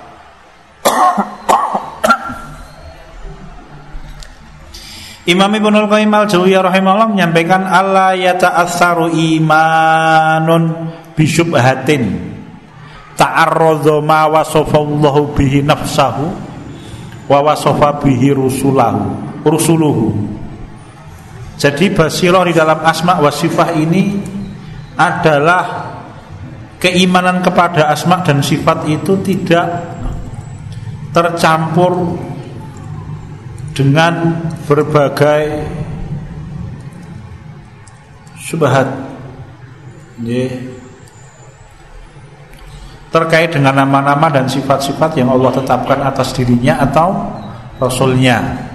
Imam 5.29 5.53
Ibnu 5.53 5.85
Al-Qayyim 5.85 6.09
Al-Jauziyah 6.09 6.65
rahimahullah 6.65 7.13
menyampaikan 7.13 7.61
Allah 7.69 8.17
yata'assaru 8.17 9.13
imanun 9.13 10.89
bisyubhatin 11.13 12.33
ta'arradha 13.13 14.01
ma 14.01 14.25
wasafallahu 14.33 15.37
bihi 15.37 15.61
nafsahu 15.61 16.25
wa 17.29 17.37
wasafa 17.45 18.01
bihi 18.01 18.33
rusulahu 18.33 19.13
rusuluhu 19.45 20.33
jadi 21.57 21.93
basiroh 21.93 22.49
di 22.49 22.53
dalam 22.57 22.81
asma 22.81 23.21
wa 23.21 23.29
sifat 23.29 23.77
ini 23.77 24.17
adalah 24.97 25.93
keimanan 26.81 27.39
kepada 27.39 27.87
asma 27.93 28.25
dan 28.25 28.41
sifat 28.41 28.89
itu 28.89 29.21
tidak 29.21 29.67
tercampur 31.13 32.17
dengan 33.77 34.43
berbagai 34.65 35.65
subhat. 38.37 38.89
Terkait 43.13 43.49
dengan 43.53 43.77
nama-nama 43.77 44.25
dan 44.33 44.49
sifat-sifat 44.49 45.21
yang 45.21 45.29
Allah 45.29 45.53
tetapkan 45.53 46.01
atas 46.01 46.33
dirinya 46.33 46.81
atau 46.81 47.13
Rasulnya 47.77 48.72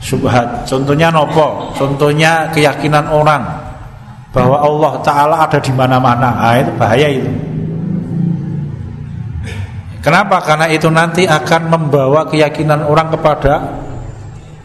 subhat. 0.00 0.68
Contohnya 0.68 1.08
nopo? 1.10 1.72
Contohnya 1.76 2.50
keyakinan 2.52 3.08
orang 3.08 3.42
bahwa 4.36 4.60
Allah 4.60 4.92
Taala 5.00 5.36
ada 5.48 5.58
di 5.60 5.72
mana-mana. 5.72 6.36
Ah 6.36 6.60
itu 6.60 6.72
bahaya 6.76 7.08
itu. 7.08 7.30
Kenapa? 10.04 10.38
Karena 10.44 10.70
itu 10.70 10.86
nanti 10.86 11.26
akan 11.26 11.62
membawa 11.66 12.30
keyakinan 12.30 12.86
orang 12.86 13.10
kepada 13.10 13.82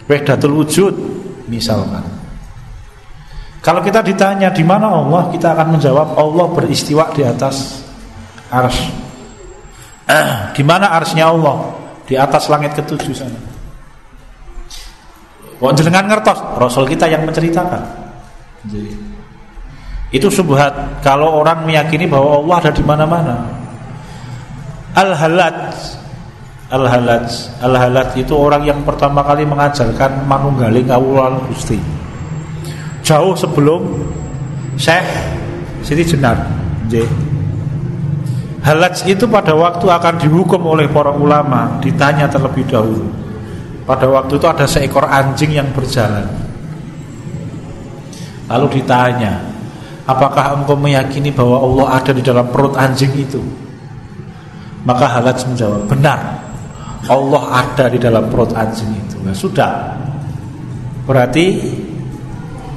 wahdatul 0.05 0.61
wujud 0.61 0.93
misalkan. 1.49 2.05
Kalau 3.61 3.81
kita 3.85 4.01
ditanya 4.01 4.49
di 4.49 4.65
mana 4.65 4.89
Allah, 4.89 5.29
kita 5.29 5.53
akan 5.53 5.77
menjawab 5.77 6.17
Allah 6.17 6.45
beristiwa 6.49 7.13
di 7.13 7.21
atas 7.21 7.85
ars. 8.49 8.77
Eh, 10.09 10.29
di 10.57 10.63
mana 10.65 10.93
arsnya 10.97 11.29
Allah? 11.29 11.69
Di 12.05 12.17
atas 12.17 12.49
langit 12.49 12.73
ketujuh 12.73 13.13
sana. 13.13 13.50
Wong 15.61 15.77
jenengan 15.77 16.09
ngertos, 16.09 16.41
Rasul 16.57 16.89
kita 16.89 17.05
yang 17.05 17.21
menceritakan. 17.21 17.85
Jadi, 18.65 18.97
itu 20.11 20.27
subhat 20.27 20.99
kalau 21.05 21.39
orang 21.39 21.69
meyakini 21.69 22.09
bahwa 22.09 22.41
Allah 22.41 22.55
ada 22.65 22.71
di 22.73 22.83
mana-mana. 22.83 23.35
Al-Halat 24.91 25.71
Al-Halat 26.67 27.31
Al-Halat 27.63 28.09
itu 28.19 28.35
orang 28.35 28.67
yang 28.67 28.83
pertama 28.83 29.23
kali 29.23 29.47
mengajarkan 29.47 30.27
manunggaling 30.27 30.83
kawulan 30.83 31.39
Gusti. 31.47 31.79
Jauh 33.05 33.37
sebelum 33.37 34.03
Syekh 34.75 35.05
Siti 35.85 36.03
Jenar. 36.03 36.37
Halat 38.61 38.99
itu 39.09 39.25
pada 39.25 39.55
waktu 39.55 39.87
akan 39.89 40.15
dihukum 40.21 40.61
oleh 40.67 40.85
para 40.91 41.09
ulama, 41.09 41.81
ditanya 41.81 42.29
terlebih 42.29 42.67
dahulu. 42.67 43.09
Pada 43.81 44.05
waktu 44.05 44.37
itu 44.37 44.47
ada 44.47 44.65
seekor 44.69 45.09
anjing 45.09 45.57
yang 45.57 45.69
berjalan. 45.73 46.27
Lalu 48.51 48.81
ditanya, 48.81 49.41
apakah 50.05 50.59
engkau 50.59 50.75
meyakini 50.75 51.31
bahwa 51.31 51.63
Allah 51.63 51.87
ada 51.97 52.11
di 52.11 52.21
dalam 52.21 52.51
perut 52.51 52.75
anjing 52.75 53.11
itu? 53.15 53.41
Maka 54.83 55.05
Halaj 55.07 55.45
menjawab, 55.47 55.87
benar. 55.87 56.19
Allah 57.09 57.43
ada 57.65 57.85
di 57.89 57.97
dalam 57.97 58.29
perut 58.29 58.53
anjing 58.53 58.91
itu. 58.93 59.17
Nah, 59.23 59.33
sudah. 59.33 59.97
Berarti 61.07 61.45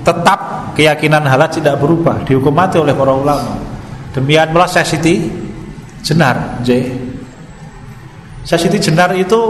tetap 0.05 0.73
keyakinan 0.79 1.25
Halaj 1.25 1.61
tidak 1.61 1.81
berubah, 1.81 2.25
dihukum 2.25 2.53
mati 2.53 2.81
oleh 2.81 2.97
para 2.97 3.13
ulama. 3.13 3.57
Demikian 4.15 4.55
pula 4.55 4.71
Siti 4.71 5.27
Jenar, 6.05 6.63
J. 6.63 6.87
Siti 8.47 8.79
Jenar 8.79 9.11
itu 9.17 9.41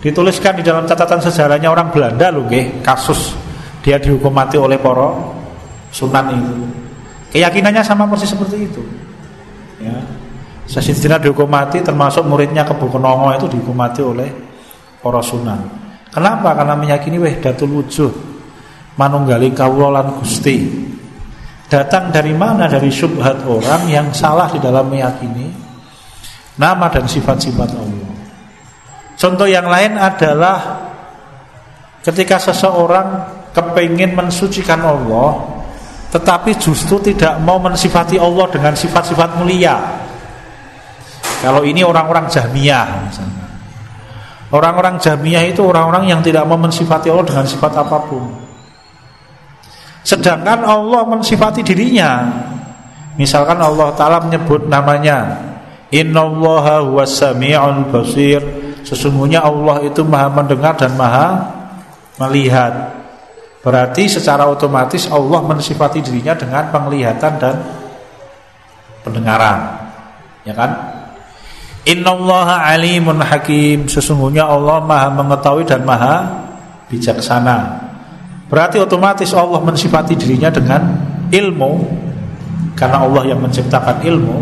Dituliskan 0.00 0.56
di 0.56 0.64
dalam 0.64 0.88
catatan 0.88 1.20
sejarahnya 1.20 1.68
orang 1.68 1.92
Belanda 1.92 2.32
loh 2.32 2.48
nggih, 2.48 2.80
kasus 2.80 3.36
dia 3.84 4.00
dihukum 4.00 4.32
mati 4.32 4.56
oleh 4.56 4.80
para 4.80 5.12
sunan 5.92 6.26
itu. 6.32 6.56
Keyakinannya 7.36 7.84
sama 7.84 8.08
persis 8.08 8.32
seperti 8.32 8.56
itu. 8.64 8.82
Ya. 9.80 9.96
Sesistina 10.68 11.16
dihukum 11.20 11.48
mati 11.48 11.82
termasuk 11.82 12.24
muridnya 12.24 12.62
Kebu 12.62 12.88
Kenongo 12.92 13.32
itu 13.34 13.46
dihukum 13.50 13.76
mati 13.76 14.00
oleh 14.00 14.28
para 15.00 15.20
sunan. 15.20 15.60
Kenapa? 16.10 16.56
Karena 16.56 16.74
meyakini 16.76 17.16
wahdatul 17.20 17.80
wujud. 17.80 18.12
Manunggaling 18.98 19.56
kawula 19.56 20.04
Gusti. 20.20 20.68
Datang 21.70 22.10
dari 22.10 22.34
mana? 22.34 22.66
Dari 22.66 22.90
subhat 22.90 23.46
orang 23.46 23.86
yang 23.86 24.10
salah 24.10 24.50
di 24.50 24.58
dalam 24.58 24.90
meyakini 24.90 25.48
nama 26.58 26.90
dan 26.92 27.08
sifat-sifat 27.08 27.70
Allah. 27.72 27.99
Contoh 29.20 29.44
yang 29.44 29.68
lain 29.68 30.00
adalah 30.00 30.88
ketika 32.00 32.40
seseorang 32.40 33.28
kepingin 33.52 34.16
mensucikan 34.16 34.80
Allah 34.80 35.60
tetapi 36.08 36.56
justru 36.56 36.98
tidak 37.12 37.36
mau 37.44 37.60
mensifati 37.60 38.16
Allah 38.16 38.48
dengan 38.48 38.72
sifat-sifat 38.72 39.36
mulia. 39.38 39.76
Kalau 41.44 41.62
ini 41.62 41.84
orang-orang 41.86 42.26
Jahmiyah. 42.32 42.86
Orang-orang 44.50 44.98
Jahmiyah 44.98 45.46
itu 45.46 45.62
orang-orang 45.62 46.10
yang 46.10 46.20
tidak 46.24 46.42
mau 46.48 46.58
mensifati 46.58 47.12
Allah 47.12 47.28
dengan 47.28 47.46
sifat 47.46 47.72
apa 47.78 47.98
pun. 48.08 48.24
Sedangkan 50.02 50.66
Allah 50.66 51.06
mensifati 51.06 51.62
dirinya. 51.62 52.26
Misalkan 53.14 53.60
Allah 53.60 53.94
Ta'ala 53.94 54.18
menyebut 54.24 54.66
namanya 54.66 55.38
Innallaha 55.92 56.82
huwas 56.82 57.20
sami'ul 57.20 57.86
basir 57.92 58.42
Sesungguhnya 58.84 59.44
Allah 59.44 59.84
itu 59.84 60.00
maha 60.02 60.28
mendengar 60.32 60.76
dan 60.76 60.96
maha 60.96 61.52
melihat. 62.20 63.00
Berarti 63.60 64.08
secara 64.08 64.48
otomatis 64.48 65.04
Allah 65.12 65.40
mensifati 65.44 66.00
dirinya 66.00 66.32
dengan 66.32 66.72
penglihatan 66.72 67.32
dan 67.36 67.54
pendengaran. 69.04 69.76
Ya 70.48 70.56
kan? 70.56 70.70
Innallaha 71.84 72.72
alimun 72.72 73.20
hakim. 73.20 73.88
Sesungguhnya 73.88 74.48
Allah 74.48 74.80
maha 74.80 75.08
mengetahui 75.12 75.68
dan 75.68 75.84
maha 75.84 76.24
bijaksana. 76.88 77.88
Berarti 78.48 78.80
otomatis 78.80 79.30
Allah 79.36 79.60
mensifati 79.60 80.16
dirinya 80.16 80.48
dengan 80.48 80.80
ilmu. 81.28 81.72
Karena 82.76 83.04
Allah 83.04 83.28
yang 83.28 83.44
menciptakan 83.44 84.00
ilmu. 84.00 84.38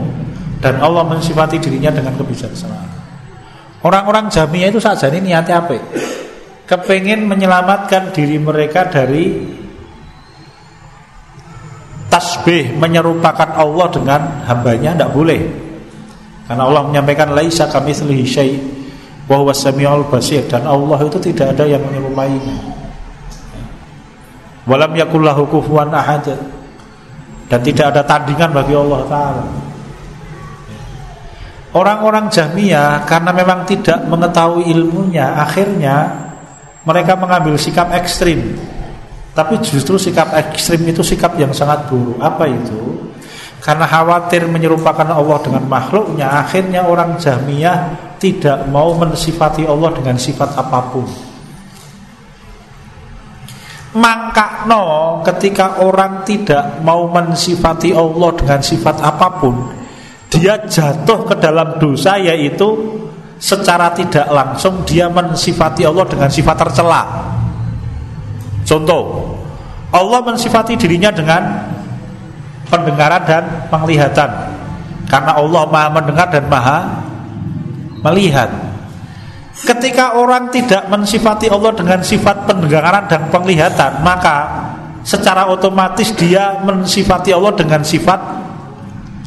Dan 0.62 0.78
Allah 0.78 1.02
mensifati 1.06 1.58
dirinya 1.58 1.90
dengan 1.90 2.14
kebijaksanaan. 2.14 2.97
Orang-orang 3.78 4.26
Jamiyah 4.26 4.74
itu 4.74 4.82
saja 4.82 5.06
ini 5.06 5.30
niatnya 5.30 5.62
apa? 5.62 5.78
Kepengen 6.66 7.30
menyelamatkan 7.30 8.10
diri 8.10 8.36
mereka 8.36 8.90
dari 8.90 9.38
tasbih 12.10 12.74
menyerupakan 12.74 13.54
Allah 13.54 13.86
dengan 13.94 14.20
hambanya 14.50 14.98
tidak 14.98 15.12
boleh. 15.14 15.40
Karena 16.50 16.64
Allah 16.66 16.82
menyampaikan 16.88 17.36
laisa 17.36 17.70
kami 17.70 17.94
syai' 18.26 18.58
wa 19.28 19.36
huwas 19.44 19.60
samiul 19.60 20.08
basir 20.08 20.42
dan 20.48 20.64
Allah 20.64 20.98
itu 21.04 21.20
tidak 21.20 21.54
ada 21.54 21.68
yang 21.68 21.84
menyerupainya. 21.84 22.56
Walam 24.64 24.92
yakullahu 24.96 25.48
kufuwan 25.48 25.92
ahad 25.92 26.24
dan 27.48 27.60
tidak 27.64 27.92
ada 27.94 28.02
tandingan 28.04 28.52
bagi 28.52 28.74
Allah 28.76 29.00
taala. 29.06 29.67
Orang-orang 31.78 32.26
Jahmiyah 32.26 33.06
karena 33.06 33.30
memang 33.30 33.62
tidak 33.62 34.02
mengetahui 34.10 34.66
ilmunya, 34.66 35.38
akhirnya 35.38 36.26
mereka 36.82 37.14
mengambil 37.14 37.54
sikap 37.54 37.94
ekstrim. 37.94 38.58
Tapi 39.30 39.62
justru 39.62 39.94
sikap 39.94 40.34
ekstrim 40.34 40.82
itu 40.90 41.06
sikap 41.06 41.38
yang 41.38 41.54
sangat 41.54 41.86
buruk. 41.86 42.18
Apa 42.18 42.50
itu? 42.50 42.98
Karena 43.62 43.86
khawatir 43.86 44.50
menyerupakan 44.50 45.06
Allah 45.06 45.38
dengan 45.38 45.70
makhluknya, 45.70 46.26
akhirnya 46.42 46.82
orang 46.82 47.14
Jahmiyah 47.14 47.94
tidak 48.18 48.66
mau 48.66 48.98
mensifati 48.98 49.62
Allah 49.62 49.94
dengan 49.94 50.18
sifat 50.18 50.58
apa 50.58 50.80
pun. 50.90 51.06
Mangkakno 53.94 55.22
ketika 55.22 55.78
orang 55.86 56.26
tidak 56.26 56.82
mau 56.82 57.06
mensifati 57.06 57.94
Allah 57.94 58.34
dengan 58.34 58.60
sifat 58.66 58.98
apa 58.98 59.28
pun 59.38 59.77
Dia 60.28 60.60
jatuh 60.60 61.24
ke 61.24 61.34
dalam 61.40 61.80
dosa 61.80 62.20
yaitu 62.20 62.68
Secara 63.38 63.94
tidak 63.94 64.26
langsung 64.34 64.82
dia 64.82 65.06
mensifati 65.06 65.86
Allah 65.86 66.02
dengan 66.10 66.26
sifat 66.26 66.58
tercela. 66.58 67.02
Contoh 68.66 69.30
Allah 69.94 70.20
mensifati 70.26 70.74
dirinya 70.74 71.14
dengan 71.14 71.70
pendengaran 72.66 73.22
dan 73.22 73.42
penglihatan. 73.70 74.30
Karena 75.06 75.38
Allah 75.38 75.62
maha 75.70 75.88
mendengar 75.94 76.26
dan 76.34 76.50
maha 76.50 76.78
melihat. 78.02 78.50
Ketika 79.58 80.18
orang 80.18 80.50
tidak 80.50 80.90
mensifati 80.90 81.46
Allah 81.46 81.72
dengan 81.78 82.02
sifat 82.02 82.42
pendengaran 82.42 83.06
dan 83.06 83.30
penglihatan, 83.30 84.02
maka 84.02 84.66
secara 85.06 85.46
otomatis 85.46 86.10
dia 86.18 86.58
mensifati 86.66 87.30
Allah 87.30 87.54
dengan 87.54 87.86
sifat 87.86 88.18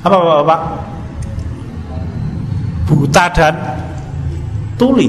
apa 0.04 0.18
Bapak? 0.18 0.91
Buta 2.92 3.32
dan 3.32 3.56
tuli. 4.76 5.08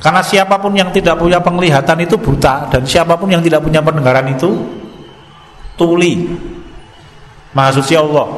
Karena 0.00 0.20
siapa 0.20 0.60
pun 0.60 0.76
yang 0.76 0.92
tidak 0.92 1.16
punya 1.16 1.40
penglihatan 1.40 2.04
itu 2.04 2.16
buta 2.20 2.68
dan 2.68 2.84
siapa 2.84 3.16
pun 3.16 3.32
yang 3.32 3.40
tidak 3.40 3.64
punya 3.64 3.80
pendengaran 3.80 4.28
itu 4.28 4.48
tuli. 5.80 6.28
Maha 7.56 7.70
suci 7.72 7.96
Allah. 7.96 8.28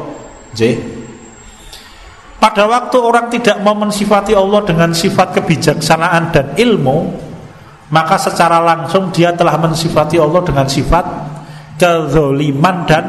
J. 0.55 0.79
Pada 2.43 2.67
waktu 2.67 2.99
orang 2.99 3.31
tidak 3.31 3.63
mau 3.63 3.79
mensifati 3.79 4.35
Allah 4.35 4.67
dengan 4.67 4.91
sifat 4.91 5.39
kebijaksanaan 5.39 6.35
dan 6.35 6.47
ilmu 6.59 7.31
Maka 7.95 8.19
secara 8.19 8.59
langsung 8.59 9.15
dia 9.15 9.31
telah 9.31 9.55
mensifati 9.63 10.19
Allah 10.19 10.43
dengan 10.43 10.67
sifat 10.67 11.05
kezoliman 11.79 12.83
dan 12.83 13.05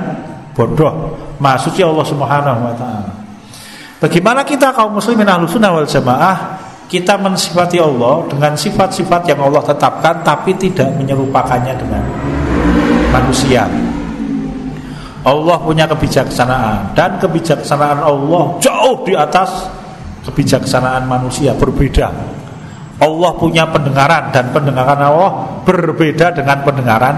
bodoh 0.54 1.18
Maksudnya 1.42 1.90
Allah 1.90 2.06
subhanahu 2.06 2.60
wa 2.62 2.76
ta'ala 2.78 3.23
Bagaimana 4.04 4.44
kita 4.44 4.76
kaum 4.76 5.00
muslimin 5.00 5.24
ahlu 5.24 5.48
sunnah 5.48 5.72
wal 5.72 5.88
jamaah 5.88 6.60
Kita 6.92 7.16
mensifati 7.16 7.80
Allah 7.80 8.28
dengan 8.28 8.52
sifat-sifat 8.60 9.32
yang 9.32 9.48
Allah 9.48 9.64
tetapkan 9.64 10.20
Tapi 10.20 10.52
tidak 10.60 10.92
menyerupakannya 11.00 11.74
dengan 11.80 12.04
manusia 13.16 13.64
Allah 15.24 15.56
punya 15.56 15.88
kebijaksanaan 15.88 16.92
dan 17.00 17.16
kebijaksanaan 17.16 18.04
Allah 18.04 18.60
jauh 18.60 19.08
di 19.08 19.16
atas 19.16 19.72
kebijaksanaan 20.28 21.08
manusia 21.08 21.56
berbeda. 21.56 22.12
Allah 23.00 23.32
punya 23.40 23.64
pendengaran 23.72 24.36
dan 24.36 24.52
pendengaran 24.52 25.00
Allah 25.00 25.32
berbeda 25.64 26.36
dengan 26.36 26.60
pendengaran 26.68 27.16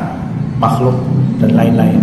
makhluk 0.62 0.98
dan 1.42 1.50
lain-lain. 1.58 2.02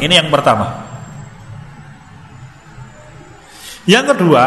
Ini 0.00 0.14
yang 0.24 0.32
pertama. 0.32 0.88
Yang 3.84 4.16
kedua, 4.16 4.44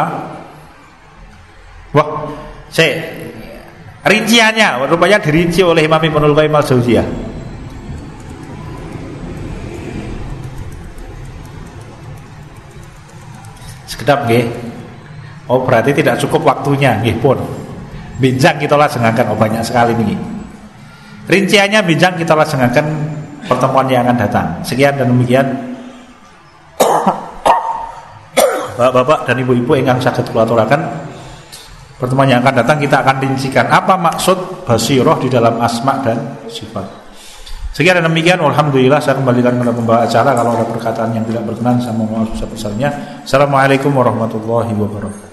wah, 1.93 2.09
saya 2.73 3.23
Rinciannya 4.03 4.83
rupanya 4.91 5.15
dirinci 5.15 5.63
oleh 5.63 5.87
Imam 5.87 6.03
Ibnul 6.03 6.35
Qayyim 6.35 6.51
al-Jauziyah. 6.51 7.07
Sekedap 13.87 14.27
nggih. 14.27 14.51
Oh 15.47 15.63
berarti 15.63 15.95
tidak 15.95 16.19
cukup 16.19 16.43
waktunya 16.43 16.99
nggih 16.99 17.15
pun. 17.23 17.39
Binjang 18.19 18.59
kita 18.59 18.75
lajengaken 18.75 19.31
oh 19.31 19.39
banyak 19.39 19.63
sekali 19.63 19.95
nih. 19.95 20.19
Rinciannya 21.23 21.79
binjang 21.87 22.19
kita 22.19 22.35
lajengaken 22.35 22.87
pertemuan 23.47 23.87
yang 23.91 24.03
akan 24.07 24.17
datang. 24.17 24.47
Sekian 24.63 24.95
dan 24.95 25.11
demikian. 25.11 25.47
Bapak-bapak 28.73 29.29
dan 29.29 29.35
ibu-ibu 29.37 29.77
yang 29.77 30.01
sakit 30.01 30.33
kula 30.33 30.49
Pertemuan 32.01 32.27
yang 32.27 32.41
akan 32.43 32.65
datang 32.65 32.81
kita 32.81 32.99
akan 33.05 33.15
rincikan 33.21 33.69
apa 33.69 33.95
maksud 33.95 34.67
basiroh 34.67 35.15
di 35.21 35.29
dalam 35.31 35.61
asma 35.61 36.03
dan 36.03 36.43
sifat. 36.51 36.83
Sekian 37.73 37.97
dan 37.97 38.05
demikian, 38.05 38.37
Alhamdulillah 38.37 39.01
saya 39.01 39.17
kembalikan 39.17 39.57
kepada 39.57 39.73
pembawa 39.73 39.99
acara. 40.05 40.29
Kalau 40.37 40.51
ada 40.53 40.65
perkataan 40.67 41.09
yang 41.17 41.25
tidak 41.25 41.41
berkenan, 41.47 41.81
saya 41.81 41.97
mohon 41.97 42.21
maaf 42.21 42.37
sebesar-besarnya. 42.37 42.89
Assalamualaikum 43.25 43.89
warahmatullahi 43.89 44.73
wabarakatuh. 44.77 45.32